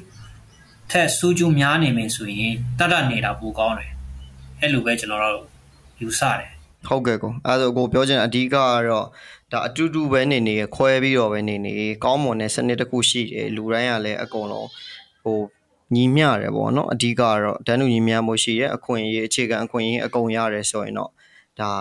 [0.91, 3.91] ထက်စူးကျူးများနေမယ်ဆိုရင်တတ်တတ်နေတာပိုကောင်းတယ်
[4.59, 5.45] အဲ့လိုပဲကျွန်တော်တို့
[6.01, 6.51] ယူဆတယ်
[6.87, 9.05] ဟုတ်ကဲ့ကောအဲဒါဆိုကိုပြောချင်တာအဓိကကတော့
[9.51, 11.71] ဒါအတူတူပဲနေနေရခွဲပြီးတော့ပဲနေနေ
[12.03, 14.67] ကောင်းမွန်တဲ့စနစ်တစ်ခုရှိတယ်လူတိုင်းကလည်းအကုန်လုံး
[15.23, 15.39] ဟို
[15.95, 21.11] ညီမျှတယ်ပေါ့နော်အဓိကကတော့တန်းတူညီမျှမှုရှိတယ်အခွင့်အရေးအခြေခံအခွင့်အရေးအကုန်ရတယ်ဆိုရင်တော့
[21.61, 21.71] ဒါ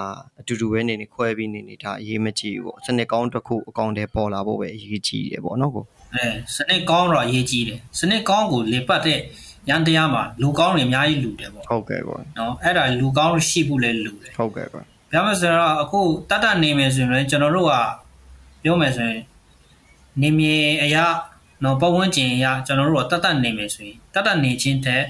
[0.41, 9.19] အတူတူပဲနေနေခွဲပြီးနေနေဒါအရေးမကြီးဘူးပေါ့စနစ်ကောင်းတစ်ခုအကောင်တည်းပေါ်လာဖို့ပဲအရေးကြီးတယ်ပေါ့နော်ကိုအဲစနစ်ကောင်းတော့အရေးကြီးတယ်စနစ်ကောင်းကိုလေပတ်တဲ့
[9.69, 16.01] ရန်တရားမှာလူကောင်းတွေအများကြီးလူတယ်ပေါ့ဟုတ်ကဲ့ကောနော်အဲ့ဒါလူကောင်းရှိဖို့လည်းလူတယ်ဟုတ်ကဲ့ကောပြောမယ်ဆိုတော့အခု
[16.31, 17.75] တတ်တတ်နေမယ်ဆိုရင်လည်းကျွန်တော်တို့က
[18.63, 19.23] ပြောမယ်ဆိုရင်
[20.23, 21.05] နေမြေအရာ
[21.65, 25.03] နော်ပတ်ဝန်းကျင်အရာကျွန်တော်တို့ကတတ်တတ်နေမယ်ဆိုရင်တတ်တတ်နေခြင်းတဲ့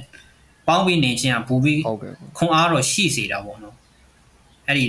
[0.68, 3.75] ပေါင်းပြီးနေခြင်းကပူပြီးဟုတ်ကဲ့ကောခွန်အားတော့ရှိစေတာပေါ့နော်
[4.71, 4.87] အဲ့ဒီ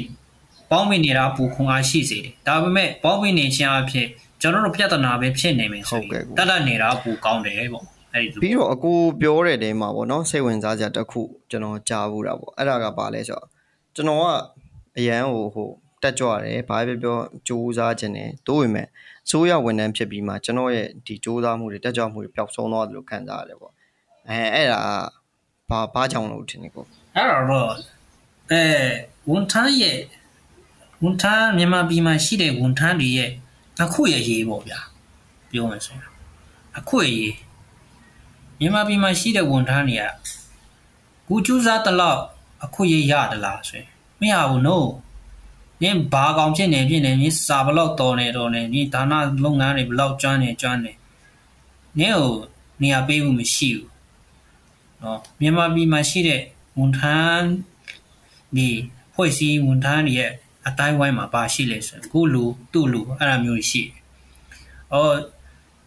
[0.72, 4.08] ပေါင်းပြီးနေတာပူခွန်အားရှိစေတယ်ဒါပေမဲ့ပေါင်းပြီးနေခြင်းအဖြစ်
[4.42, 13.48] ကျွန်တော်တို့ပြဿနာပဲဖြစ်နေမယ်ဆိုရင်တတ်တတ်နေတာပူကောင်းတယ်ပေါ့အဲ့ဒီလိုပြီးတော့အကိုပြောတဲ့တဲမှာပေါ့နော်စိတ်ဝင်စားစရာတစ်ခုကျွန်တော်ကြားဘူးတာပေါ့အဲ့ဒါကဘာလဲဆိုတော့
[13.96, 14.26] ကျွန်တော်က
[14.98, 15.70] အရန်ဟိုဟို
[16.04, 17.18] တက်ကြွတယ်ဘာပဲပြော
[17.48, 18.88] စူးစမ်းခြင်းတယ်တိုးဝင်မဲ့
[19.26, 23.74] အစိုးရဝန်ထမ်းဖြစ်ပြီးမှကျွန်တော်ရဲ့ဒီစူးစမ်းမှုတွေတက်ကြွမှုတွေပျောက်ဆုံးသွားတယ်လို့ခံစားရတယ်ပေါ့
[24.30, 24.82] အဲအဲ့ဒါ
[25.70, 27.70] ဘာဘာကြောင့်လို့ထင်နေကိုအဲ့တော့
[28.52, 28.62] အဲ
[29.30, 30.00] ဝန်ထမ်းရဲ့
[31.04, 33.32] ဝန်ထမ်းမြန်မာပြည်မှာရှိတဲ့ဝန်ထမ်းတွေရဲ့
[33.84, 34.80] အခုရဲ့ရေးပေါ့ဗျာ
[35.52, 36.12] ပြောမယ်ဆိုရင်
[36.78, 37.36] အခုရဲ့ရေး
[38.60, 40.06] မြန်မာပြည်မှာရှိတဲ့ဝန်ထမ်းတွေက
[41.28, 42.22] ကိုကျူးစားတလောက်
[42.64, 43.88] အခုရေးရတလားဆိုရင်
[44.20, 44.78] မရဘူး no
[45.84, 49.14] နင်ဘာကောင်ဖြစ်နေဖြစ်နေနင်စာဘလောက်တော်နေတော်နေနင်ဒါန
[49.44, 50.92] လုပ်ငန်းတွေဘလောက်ကျွမ်းနေကျွမ်းနေ
[52.00, 52.32] နင်ကို
[52.82, 53.88] နေရာပေးဖို့မရှိဘူး
[55.02, 56.42] နော်မြန်မာပြည်မှာရှိတဲ့
[56.78, 57.48] ဝန်ထမ်း
[58.56, 58.70] ဒီ
[59.22, 60.32] ဖွဲ့စည်းဝန်ထမ်းတွေရဲ့
[60.68, 62.44] အတိုင်းဝိုင်းမှာပါရှိလဲဆိုရင်ကိုလူ
[62.74, 63.92] သူ့လူအဲ့လိုမျိုးရှိတယ်။
[64.94, 65.16] အော်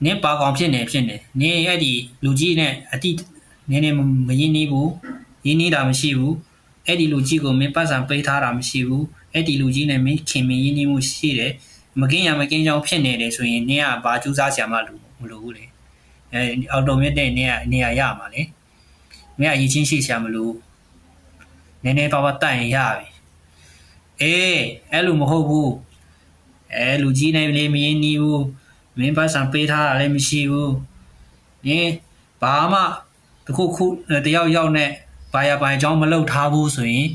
[0.04, 1.92] နင်းပါကောင်ဖြစ်နေဖြစ်နေနင်းအဲ့ဒီ
[2.24, 3.10] လူကြီးနဲ့အတိ
[3.70, 3.90] နင်းနေ
[4.28, 4.90] မရင်းနှီးဘူး
[5.46, 6.34] ရင်းနှီးတာမရှိဘူး
[6.86, 11.52] အဲ့ဒီလူကြီးကိုမင်းပတ်စံပေးထားတာမရှိဘူးအဲ့ဒီလူကြီးနဲ့မင်းခင်မင်းရင်းနှီးမှုရှိတယ်
[12.00, 15.64] မကင်းရမကင်းကြောင်ဖြစ်နေတယ်ဆိုရင်နင်းကဘာကြိုးစားဆရာမလူမလို့ဘူးလေ
[16.32, 16.40] အဲ
[16.72, 18.42] အော်တိုမက်တဲ့နင်းကနေရာရမှာလေ
[19.38, 20.54] မင်းကရည်ချင်းရှိဆရာမလို့
[21.84, 23.13] နည်းနည်းပါးပါးတိုင်ရပြီ
[24.22, 24.58] အေး
[24.92, 25.72] အဲ့လိုမဟုတ်ဘူး
[26.74, 28.44] အဲလူကြီးနဲ့လေမရင်းနှီးဘူး
[28.98, 30.74] မင်းပတ်စံပေးထားတာလည်းမရှိဘူး
[31.66, 31.92] နင်း
[32.42, 32.80] ဘာမှ
[33.46, 33.84] တခုခု
[34.26, 34.90] တယောက်ယောက်နဲ့
[35.32, 37.08] ဘာရပိုင်အကြောင်းမလုပ်ထားဘူးဆိုရင်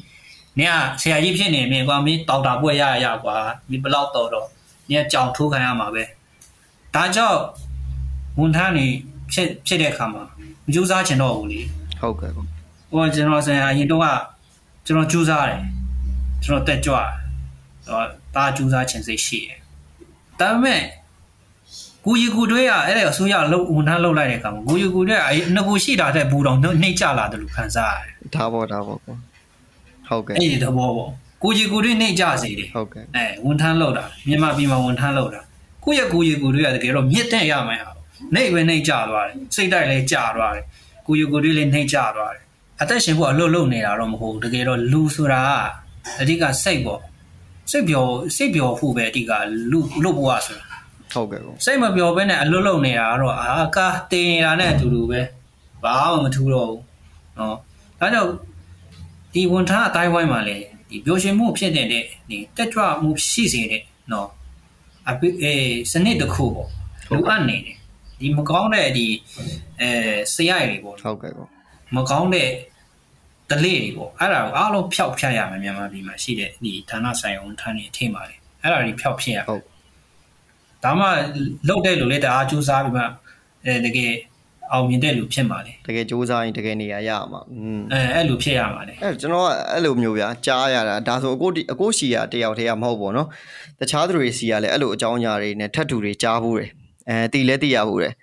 [0.59, 3.35] နင်ကဆရာကြီးဖြစ်နေမြင်ကွာမင်းတောက်တာပွဲရရရကွာ
[3.69, 4.47] မင်းဘလောက်တော်တော့
[4.89, 6.03] နင်ကကြောင်ထိုးခံရမှာပဲ
[6.95, 7.39] ဒါကြောင့်
[8.39, 8.85] ဝန်ထမ်းနေ
[9.31, 10.23] ဖြစ်ဖြစ်တဲ့အခါမှာ
[10.65, 11.61] မကြိုးစားချင်တော့ဘူးလေ
[11.99, 12.43] ဟုတ်ကဲ့ကော
[12.91, 14.07] ဟိုကျွန်တော်ဆရာအရင်တော့က
[14.85, 15.61] ကျွန်တော်ကြိုးစားတယ်
[16.43, 17.09] ကျွန်တော်တက်ကြွတယ်
[17.87, 19.59] တော့ဒါကြိုးစားချင်စိတ်ရှိတယ်
[20.39, 20.81] ဒါပေမဲ့
[22.05, 29.15] ကိုရီကိုတွေးရအဲ့ဒါအစိုးရလုံဝန်ထမ်းလုံလိုက်တဲ့အခါမှာကိုရီကိုတွေးကအဲ့ငကိုရှိတာတဲ့ဘူတော်နှိမ့်ကြလာတယ်လို့ခံစားရတယ်ဒါပေါ့ဒါပေါ့ကော
[30.07, 31.11] ဟုတ်ကဲ့အဲ့ဒီသဘောပေါ့
[31.43, 35.41] ကိုကြီးကိုတွေနှိမ့်ကြစေတယ်ဟုတ်ကဲ့အဲဝန်ထမ်းလောက်တာမြန်မာပြည်မှာဝန်ထမ်းလောက်တာ
[35.85, 37.91] ကိုယ့်ရဲ့ကိုကြီးကိုတွေကတကယ်တော့မြင့်တဲ့ရမယ်ဟာ
[38.33, 40.65] နှိမ့်ပဲနှိမ့်ကြသွားတယ်စိတ်တိုက်လည်းကြသွားတယ်
[41.07, 42.43] ကိုကြီးကိုတွေလည်းနှိမ့်ကြသွားတယ်
[42.81, 45.88] အသက်ရှင်ဖို့အလုပ်လုပ်နေတာတော့မဟုတ်ဘူးတကယ်တော့လူဆိုတာက
[46.21, 47.01] အဓိကစိတ်ပေါ့
[47.71, 49.31] စိတ်ပျော်စိတ်ပျော်ဖို့ပဲအဓိက
[49.71, 50.65] လူလူဘဝဆိုတာ
[51.13, 55.21] ဟုတ်ကဲ့ကောစိတ်မပျော်ဘဲနဲ့အလွတ်လုံနေတာကတော့အာကာတင်နေတာနဲ့အတူတူပဲ
[55.83, 56.83] ဘာမှမထူတော့ဘူး
[57.39, 57.55] နော်
[57.99, 58.31] ဒါကြောင့်
[59.33, 60.57] ဒီဝန်ထအတိုင်းဝိုင်းမှာလေ
[60.89, 61.99] ဒီပျော်ရွှင်မှုဖြစ်တဲ့ဒီ
[62.57, 64.27] တက်ကြွမှုရှိစေတဲ့နော်
[65.09, 65.53] အပိအဲ
[65.91, 66.69] စနစ်တစ်ခုပေါ့
[67.11, 67.77] လူအပ်နေတယ်
[68.19, 69.07] ဒီမကောင်းတဲ့ဒီ
[69.81, 69.89] အဲ
[70.33, 71.47] ဆရာတွေပေါ့ဟုတ်ကဲ့ကော
[71.95, 72.49] မကောင်းတဲ့
[73.51, 79.63] တလေတွေပေါ့အဲ့ဒါကိုအားလုံးဖျောက်ဖျက်ရမယ်မြန်မာပြည်မှာရှိတဲ့ဒီဌာနဆိုင်ဝန်ထမ်းတွေအထင်ပါလေအဲ့ဒါတွေဖျောက်ဖျက်ရဟုတ်
[80.83, 81.05] ဒါမှ
[81.69, 83.03] လုတ်တဲ့လူလည်းတအားစူးစမ်းပြီးမှ
[83.65, 84.11] အဲတကယ်
[84.71, 93.27] အောင်မြင်တဲ့လူဖြစ်မှာလေတကယ်စူးစမ်းရင်တကယ်နေရာရမှာอืมအဲအဲ့လိုဖြစ်ရမှာလေအဲကျွန်တော်ကအဲ့လိုမျိုးဗျာကြားရတာဒါဆိုအကိုအကိုရှီရတယောက်တည်းကမဟုတ်ပေါ့နော်
[93.79, 96.69] တခြားသူတွေစီရလည်းအဲ့လိုအကြောင်းအရာတွေနဲ့ထပ်တူတွေကြားဘူးတယ်
[97.09, 98.13] အဲတီလဲတီရဘူးတယ်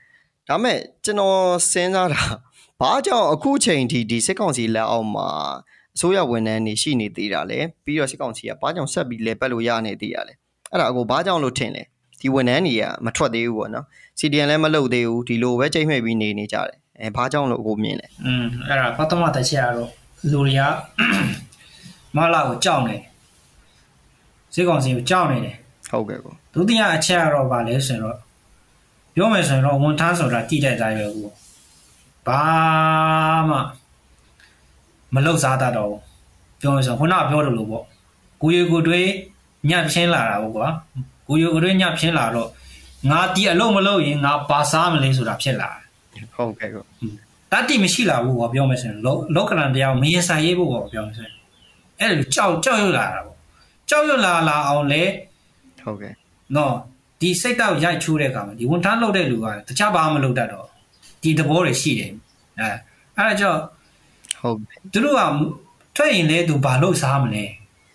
[0.49, 1.37] ဒါမဲ့ကျွန်တော်
[1.71, 2.23] စဉ်းစားတာ
[2.81, 5.29] ဘာကြောင့်အခုချိန်ထိဒီစစ်ကောင်စီလက်အောက်မှာ
[5.95, 10.35] အစိုးရဝန်ထမ်းတွေရှိနေသေးတာလဲပြီးတော့စစ်ကောင်စီကဘာကြောင့်ဆက်ပြီးလဲပတ်လို့ရနေသေးတာလဲ
[10.71, 11.83] အဲ့ဒါအကိုဘာကြောင့်လို့ထင်လဲ
[12.21, 13.85] ဒီဝန်ထမ်းတွေကမထွက်သေးဘူးပေါ့နော်
[14.19, 19.91] CDN လည်းမလုပ်သေးဘူးဒီလိုပဲချိန်မှိတ်ပြီးနေနေကြတယ်အဲဘာကြောင့်လို့အကိုမြင်လဲอืมအဲ့ဒါပထမတစ်ချက်ကတော့
[20.31, 20.63] လူတွေက
[22.17, 23.03] မလာကိုကြောက်နေတယ်
[24.55, 25.57] စေကောင်စီကိုကြောက်နေတယ်
[25.91, 28.17] ဟုတ်ကဲ့ကောဒုတိယအချက်ကတော့ဗာလဲဆိုတော့
[29.15, 31.25] ပြောမယ်ဆိုရင်တော့ဝန်ထမ်းဆိုတာတိတဲ့အတိုင်းပဲကူ
[32.27, 32.43] ဘာ
[33.51, 33.57] မှ
[35.15, 36.01] မလောက်စားတတ်တော့ဘူး
[36.61, 37.85] ပြောမယ်ဆိုရင်ခုနကပြောတယ်လို့ပေါ့
[38.43, 39.09] ကိုရီကိုတွေး
[39.71, 40.69] ညချင်းလာတာပေါ့ကွာ
[41.29, 42.49] ကိုယူကရွေးညချင်းလာတော့
[43.11, 45.71] ငါတီအလုံးမလုံးရင်ငါဘာစားမလဲဆိုတာဖြစ်လာ
[46.15, 46.83] တယ်ဟုတ်ကဲ့ကို
[47.53, 51.35] တတိမရှိလာဘူးကွာပြောမယ်ဆိုရင်လောလောကရန်တရားကိုမရေဆိုင်ရေးဖို့ကွာပြောမယ်ဆိုရင်
[52.01, 53.37] အဲ့လိုကြောက်ကြောက်ရွံ့လာတာပေါ့
[53.91, 55.03] ကြောက်ရွံ့လာလာအောင်လေ
[55.85, 56.13] ဟုတ်ကဲ့
[56.57, 56.75] နော်
[57.21, 60.67] ဒီစိတ်တောက်ရိုက်ချိုးတဲ့အခါမှာဒီဝန်ထမ်းလုပ်တဲ့လူကတခြားဘာမှမလုပ်တတ်တော့
[61.27, 62.11] ဒီသဘောတွေရှိတယ်
[62.59, 62.69] အဲ
[63.17, 63.61] အဲ့ဒါကြောင့်
[64.41, 65.23] ဟုတ်ကဲ့သူတို့က
[65.97, 67.45] ထွက်ရင်လေသူဘာလို့စားမလဲ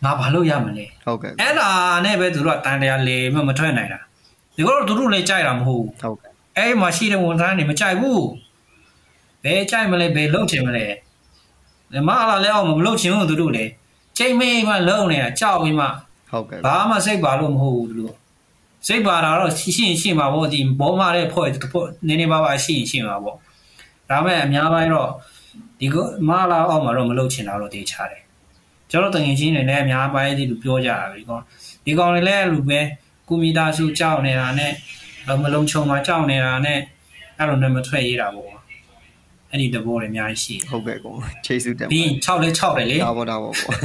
[0.04, 1.70] ငါဘာလို့ရမလဲဟုတ်ကဲ့အဲ့ဒါ
[2.06, 4.00] နဲ့ပဲသူတို့ကတန်တရားလေမမထွက်နိုင်တာ
[4.56, 8.26] ဒီကတော့သူတို့လည်းကြိုက်တာမဟုတ်ဘူးဟုတ်ကဲ့အဲ့မှာရှိတဲ့ဝန်ထမ်းတွေမကြိုက်ဘူး
[9.44, 10.86] ဘယ်ကြိုက်မလဲဘယ်လုပ်ချင်မလဲ
[11.94, 13.66] ဒီမလာလဲအောင်မလုပ်ချင်ဘူးသူတို့လေ
[14.18, 15.86] ချိန်မေးမှလုံးနေတာကြောက်ပြီးမှ
[16.32, 18.16] ဟုတ်ကဲ့ဘာမှစိတ်ပါလို့မဟုတ်ဘူးသူတို့
[18.88, 23.38] စိတ်ပါတာတော့ရှိရှိရှိမှာပေါ့ဒီဘောမတဲ့ဖွဲ့ဖွဲ့နည်းနည်းပါးပါးရှိရှိမှာပေါ့
[24.10, 25.10] ဒါမဲ့အများပိုင်းတော့
[25.80, 25.96] ဒီက
[26.28, 28.22] မလာအောင်မှာတော့မလုပ်ချင်တာတော့တေချာတယ်
[28.92, 31.44] ကျွန်တော်တငယ်ချင်းတွေလည်းအများပိုင်းဒီလိုပြောကြတာဒီကောင်
[31.86, 32.80] ဒီကောင်တွေလည်းအဲ့လိုပဲ
[33.28, 34.72] ကုမီတာစုကြောက်နေတာနဲ့
[35.44, 36.80] မလုံးချုံမှာကြောက်နေတာနဲ့
[37.38, 38.52] အဲ့လိုနဲ့မထွက်ရတာပေါ့
[39.52, 41.14] အဲ့ဒီတဘောတွေအများကြီးရှိတယ်ဟုတ်ကဲ့ကို
[41.46, 43.76] ချေးစုတင်ပါပြီးရင်6လဲ6တယ်လေဒါပေါ့ဒါပေါ့ပေါ့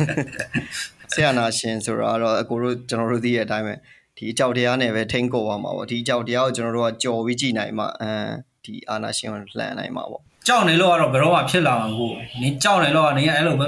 [1.13, 3.75] ဆရာနာရှင်ဆိုတာကတော့အကိုတို့ကျွန်တော်တို့သိတဲ့အတိုင်းပဲ
[4.17, 8.29] ဒီအကြောက်တရားနဲ့ပဲထိန်းကိုပါမှာပေါ့ဒီအကြောက်တရားကိုကျွန်တော်တို့ကကြော်ပြီးကြည့်နိုင်မှအမ်
[8.65, 13.67] ဒီအာနာရှင်ကိုလှန်နိုင်မှာပေါ့ကြောက်နေလို့ကတော့ဘယ်တော့မှဖြစ်လာမှာမဟုတ်ဘူး။နင်ကြောက်နေလို့ကနေအဲ့လိုပဲ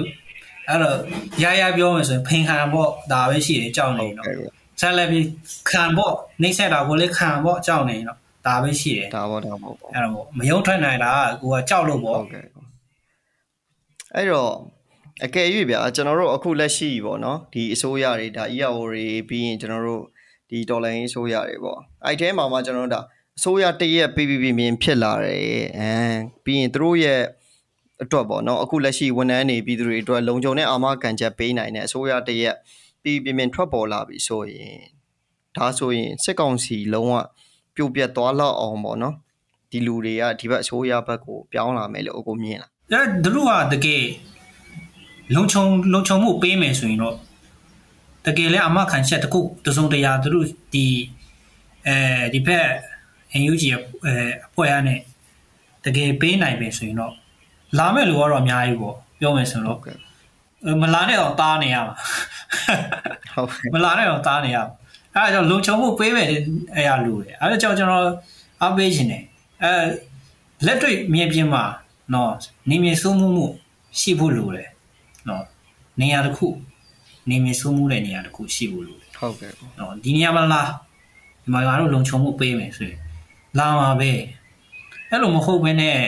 [0.69, 0.97] အဲ့တော့
[1.43, 4.49] ရရပြောမယ်ဆိုရင်ဖင်ခံပေါ့ဒါပဲရှိတယ်ကြောက်နေဟုတ်တော့ကဲ့ကို
[4.81, 5.27] ဆက်လက်ပြီး
[5.71, 12.63] ခံပေါ့နှိမ့်ဆက်တာကိုလည်းခံပေါ့ကြောက်နေတော့ဒါပဲရှိတယ်ဒါပေါ့ဒါပေါ့ပေါ့အဲ့တော့မယုံထွက်နိုင်တာကကိုကကြောက်လို့ပေါ့ဟုတ်ကဲ့ကို
[14.15, 14.53] အဲ့တော့
[15.25, 20.05] အကယ်၍ဗျာကျွန်တော်တို့အခုလက်ရှိပေါ့နော်ဒီအစိုးရတွေဒါ EAO တွေပြီးရင်ကျွန်တော်တို့
[20.51, 23.01] ဒီဒေါ်လာရင်းအစိုးရတွေပေါ့အဲ့ထဲမှာမှကျွန်တော်တို့ဒါ
[23.39, 27.21] အစိုးရတရက် PPP မြင်ဖြစ်လာတယ်အမ်ပြီးရင်သူတို့ရဲ့
[28.03, 32.55] အတွက်ပေါ့နော်အခုလက်ရှိဝန်ထမ်းတွေပြည်သူတွေအတွက်လုံခြုံတဲ့အာမခံချက်ပေးနိုင်တဲ့အစိုးရတရက်
[33.03, 34.77] PPP မြင်ထွက်ပေါ်လာပြီဆိုရင်
[35.57, 37.15] ဒါဆိုရင်စစ်ကောင်စီလုံးဝ
[37.75, 39.15] ပြုတ်ပြတ်သွားလောက်အောင်ပေါ့နော်
[39.71, 44.05] ဒီလူတွေကဒီဘက်အစိုးရဘက်ကိုပြောင်းလာမယ်လို့အကိုမြင်လားအဲ့သူတို့ကတကယ်
[45.35, 47.15] လုံခြုံလုံခြုံမှုပေးမယ်ဆိုရင်တော့
[48.27, 50.87] တကယ်လဲအမခံချက်တစ်ခုတစုံတရာသူတို့ဒီ
[51.87, 51.97] အဲ
[52.35, 52.67] ဒီဖက်
[53.41, 54.15] NUG ရဲ့အဲ
[54.47, 55.01] အဖွဲ့အားနဲ့
[55.85, 57.15] တကယ်ပေးနိုင်ပြီဆိုရင်တော့
[57.79, 59.97] လာမဲ့လူကတော့အများကြီးပေါ့ပြောမယ်ဆိုဟုတော့တ်ကဲ့
[60.83, 61.95] မလာနဲ့တော့တားနေရမှာ
[63.35, 66.27] ဟုတ်ကဲ့မလာနဲ့တော့တားနေရမှာအဲဒါကြောင့်လုံခြုံမှုပေးမယ်
[66.75, 68.05] အဲ့ရလူတယ်အဲဒါကြောင့်ကျွန်တော်
[68.65, 69.25] အပေးခြင်းတယ်
[69.65, 69.73] အဲ
[70.67, 71.65] လက်တွေ့မြေပြင်မှာ
[72.15, 72.33] နော်
[72.71, 73.47] နေမြေစိုးမှုမှု
[74.01, 74.71] ရှိဖို့လိုတယ်
[75.29, 75.45] နော်
[76.01, 76.47] နေရာတစ်ခု
[77.31, 80.63] နေမြေစိုးမှုတဲ့နေရာတစ်ခုရှိဖို့လိုတယ်ဟုတ်ကဲ့နော်ဒီနေရာမှာလာ
[81.43, 82.99] ဒီမှာကတော့လုံခြုံမှုပေးမယ်ဆိုရင်
[83.59, 84.11] လာမှာပဲ
[85.11, 85.99] အဲ့လိုမဟုတ်ဘဲနဲ့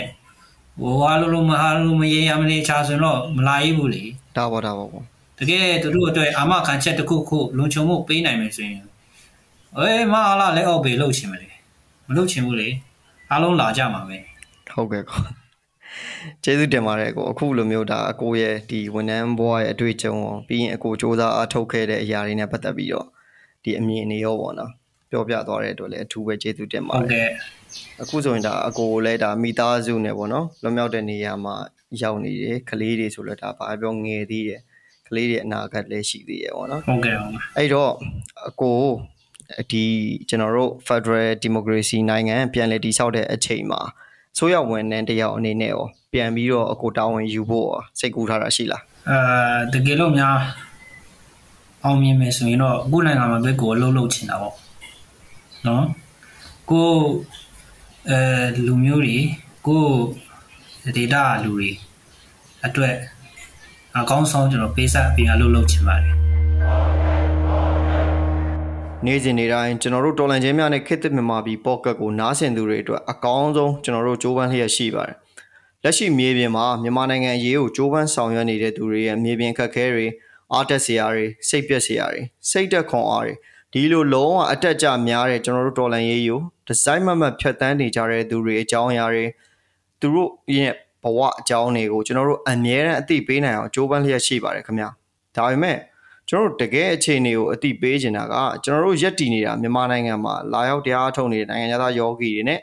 [0.81, 4.03] ဟိုဟာလိုလိုမဟာလိုမရေရမနေချာဆိုရင်တော့မလာရေးဘူးလေ
[4.37, 5.05] ဒါပေါ့ဒါပေါ့ပေါ့
[5.39, 8.83] တကယ်သူတို့အတွက်အာမခံချက်တစ်ခုခုလုံခြုံမှုပေးနိုင်မယ်ဆိုရင်
[9.79, 11.49] အေးမအားလားလက်အောက်ပဲလှုပ်ချင်မလဲ
[12.09, 12.69] မလှုပ်ချင်ဘူးလေ
[13.31, 14.19] အားလုံးလာကြမှာပဲ
[14.73, 15.19] ဟုတ်ကဲ့ကော
[16.45, 23.07] ကျေးဇူးတင်ပါတယ်ကိုအခုလိုမျိုးဒါအကိုရဲ့ဒီဝန်ထမ်းဘဝရဲ့အတွေ့အကြုံရောပြီးရင်အကိုစ조사အားထုတ်ခဲ့တဲ့အရာတွေနဲ့ပတ်သက်ပြီးတော့
[23.65, 24.73] ဒီအမြင်တွေရောပေါ့နော်
[25.11, 27.31] ပြောပြသွားတဲ့အတွက်လည်းအထူးပဲကျေးဇူးတင်ပါဟုတ်တယ်ကဲ့
[28.03, 31.55] အခုဆိုရင်ဒါအကိုလည်းဒါမိသားစုနဲ့ပေါ့နော်လွန်မြောက်တဲ့နေရာမှာ
[32.03, 34.61] ရောက်နေတယ်ကလေးတွေဆိုလည်းဒါဘာပြောငယ်သေးတယ်
[35.09, 37.93] ကလေးတွေအနာဂတ်လည်းရှိသေးတယ်ပေါ့နော်ဟုတ်ကဲ့ဟုတ်ကဲ့အဲ့တော့
[38.49, 38.81] အကို
[39.73, 39.85] ဒီ
[40.29, 43.81] ကျွန်တော်တို့ Federal Democracy နိုင်ငံပြန်လည်တည်ဆောက်တဲ့အချိန်မှာ
[44.39, 49.19] ဆိုရဝန်ထမ်းတယောက်အနေနဲ့ရောပြန်ပြီးတော့အကိုတာဝန်ယူဖို့ရောစိတ်ကူးထားတာရှိလားအဲ
[49.73, 50.37] တကယ်လို့များ
[51.85, 54.55] အောင်မြင်မယ်ဆိုရင်တော့အခုနိုင်ငံမှာပဲကိုယ်အလုပ်လုပ်ချင်တာပေါ့
[55.67, 55.85] နော်
[56.71, 56.91] ကို
[58.11, 58.19] အဲ
[58.67, 59.17] လူမျိုးတွေ
[59.67, 59.85] ကို
[60.97, 61.71] ဒေတာလူတွေ
[62.67, 62.95] အတွက်
[63.99, 66.15] အကောင်းဆုံးကျွန်တော်ပေးဆက်ပြီးအလုပ်လုပ်ချင်ပါတယ်
[69.07, 75.17] နေ့စဉ်နေ့တိုင်းကျွန်တော်တို့တော်လန်ချင်းများနဲ့ခေတ်သစ်မြန်မာပြည်ပေါ့ကတ်ကိုနားဆင်သူတွေအတွက်အကောင်းဆုံးကျွန်တော်တို့ကြိုးပမ်းလျက်ရှိပါတယ်
[75.83, 80.07] လက်ရှိမြေပြင်မှာမြန်မာနိုင်ငံအရေးကိုကြိုးပမ်းဆောင်ရွက်နေတဲ့သူတွေရဲ့မြေပြင်ခက်ခဲတွေ
[80.53, 83.35] အားတက်စရာတွေစိတ်ပြက်စရာတွေစိတ်တက်ခွန်အားတွေ
[83.73, 89.25] ဒီလိုလုံးဝအတက်ကြများတဲ့ကျွန်တော်တို့တော်လန်ရေးကိုဒီဇိုင်းမမတ်ဖြတ်တန်းနေကြတဲ့သူတွေအကြောင်းအရာတွေ
[90.01, 90.73] သူတို့ရဲ့
[91.03, 94.89] ဘဝအကြောင်းတွေကိုကျွန်တော်တို့အမြဲတမ်းအသိပေးနိုင်အောင်ကြိုးပမ်းလျက်ရှိပါတယ်ခင်ဗျာ
[95.37, 95.77] ဒါပေမဲ့
[96.33, 102.61] ကျွန်တော်တို့တကယ်အခြေအနေကိုအတိပေးနေတာကကျွန်တော်တို့ရက်တည်နေတာမြန်မာနိုင်ငံမှာလာရောက်တရားထုတ်နေတဲ့နိုင်ငံသားယောဂီတွေနဲ့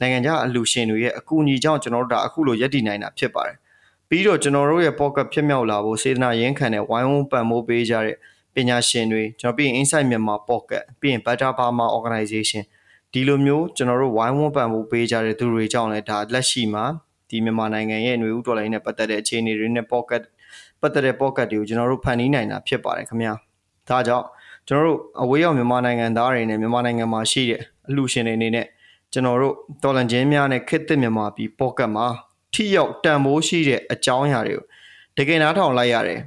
[0.00, 3.56] နိုင်ငံခြားအလူရှင်တွေရဲ့အကူအညီကြောင့်ကျွန်တော်တို့ဒါအခုလိုရက်တည်နိုင်တာဖြစ်ပါတယ်။
[4.08, 8.16] ပြီးတော့ကျွန်တော်တို့ရဲ့ pocket ဖြစ်မြောက်လာဖို့စေတနာရင်းခံတဲ့ဝိုင်းဝန်းပံ့ပိုးပေးကြတဲ့
[8.54, 12.62] ပညာရှင်တွေကျွန်တော်ပြီးရင် Insight မြန်မာ pocket ပြီးရင် Better Burma Organization
[13.12, 16.84] ဒီလိုမျိုးကျွန်တော်တို့ဝိုင်းဝန်းပံ့ပိုးပေးကြတဲ့သူတွေကြောင့်လည်းဒါလက်ရှိမှာ
[17.28, 20.22] ဒီမြန်မာနိုင်ငံရဲ့ຫນွေဥတော်လိုင်းနဲ့ပတ်သက်တဲ့အခြေအနေတွေနဲ့ pocket
[20.80, 23.32] ပတ်သက်တဲ့ pocket တွေကိုကျွန်တော်တို့ဖန်တီးနိုင်တာဖြစ်ပါတယ်ခင်ဗျာ
[23.88, 24.26] ဒါကြောင့်
[24.68, 28.66] ကျွန်တော်တို့အဝေးရောက်မြန်မာနိုင်ငံသားတွေနဲ့မြန်မာနိုင်ငံမှာရှိတဲ့အလှူရှင်တွေအနေနဲ့
[29.12, 32.06] ကျွန်တော်တို့တော်လန်ချင်းများနဲ့ခစ်သစ်မြန်မာပြည်ပေါ့ကတ်မှာ
[32.54, 34.64] ထိရောက်တန်ဖိုးရှိတဲ့အကြောင်းအရာတွေကို
[35.18, 36.20] တကယ်နားထောင်လိုက်ရတယ်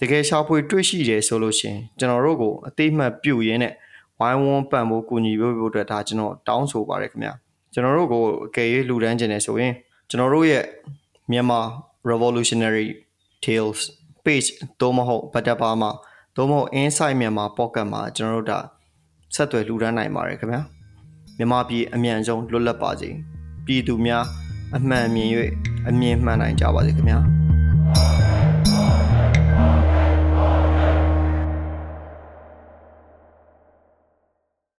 [0.00, 3.72] တကယ်ရှာဖွေတွေ့ရှိတယ်ဆိုလို့ရှိရင်ကျွန်တော်တို့ကိုအသေးမှတ်ပြုရင်းနဲ့
[4.20, 7.32] ဝိုင်းဝန်းပံ့ဖို့ကူညီဖို့အတွက်ဒါကျွန်တော်တောင်းဆိုပါရခင်ဗျာ
[7.72, 9.72] ကျွန်တော်တို့ကိုအကယ်၍လှူဒန်းခြင်းနဲ့ဆိုရင်
[10.08, 10.64] ကျွန်တော်တို့ရဲ့
[11.30, 11.60] မြန်မာ
[12.10, 12.86] revolutionary
[13.44, 13.80] tales
[14.24, 14.48] page
[14.80, 15.90] သို့မဟုတ် butterbar မှာ
[16.36, 18.58] သို့မဟုတ် inside မြန်မာ pocket မှာကျွန်တော်တို့ဒါ
[19.34, 20.60] ဆက်သွယ်လှူဒန်းနိုင်ပါတယ်ခင်ဗျာ
[21.38, 23.10] မြန်မာပြည်အမြန်ဆုံးလွတ်လပ်ပါစေ
[23.66, 24.24] ပြည်သူများ
[24.76, 25.28] အမှန်မြင်၍
[25.88, 27.18] အမြင်မှန်နိုင်ကြပါစေခင်ဗျာ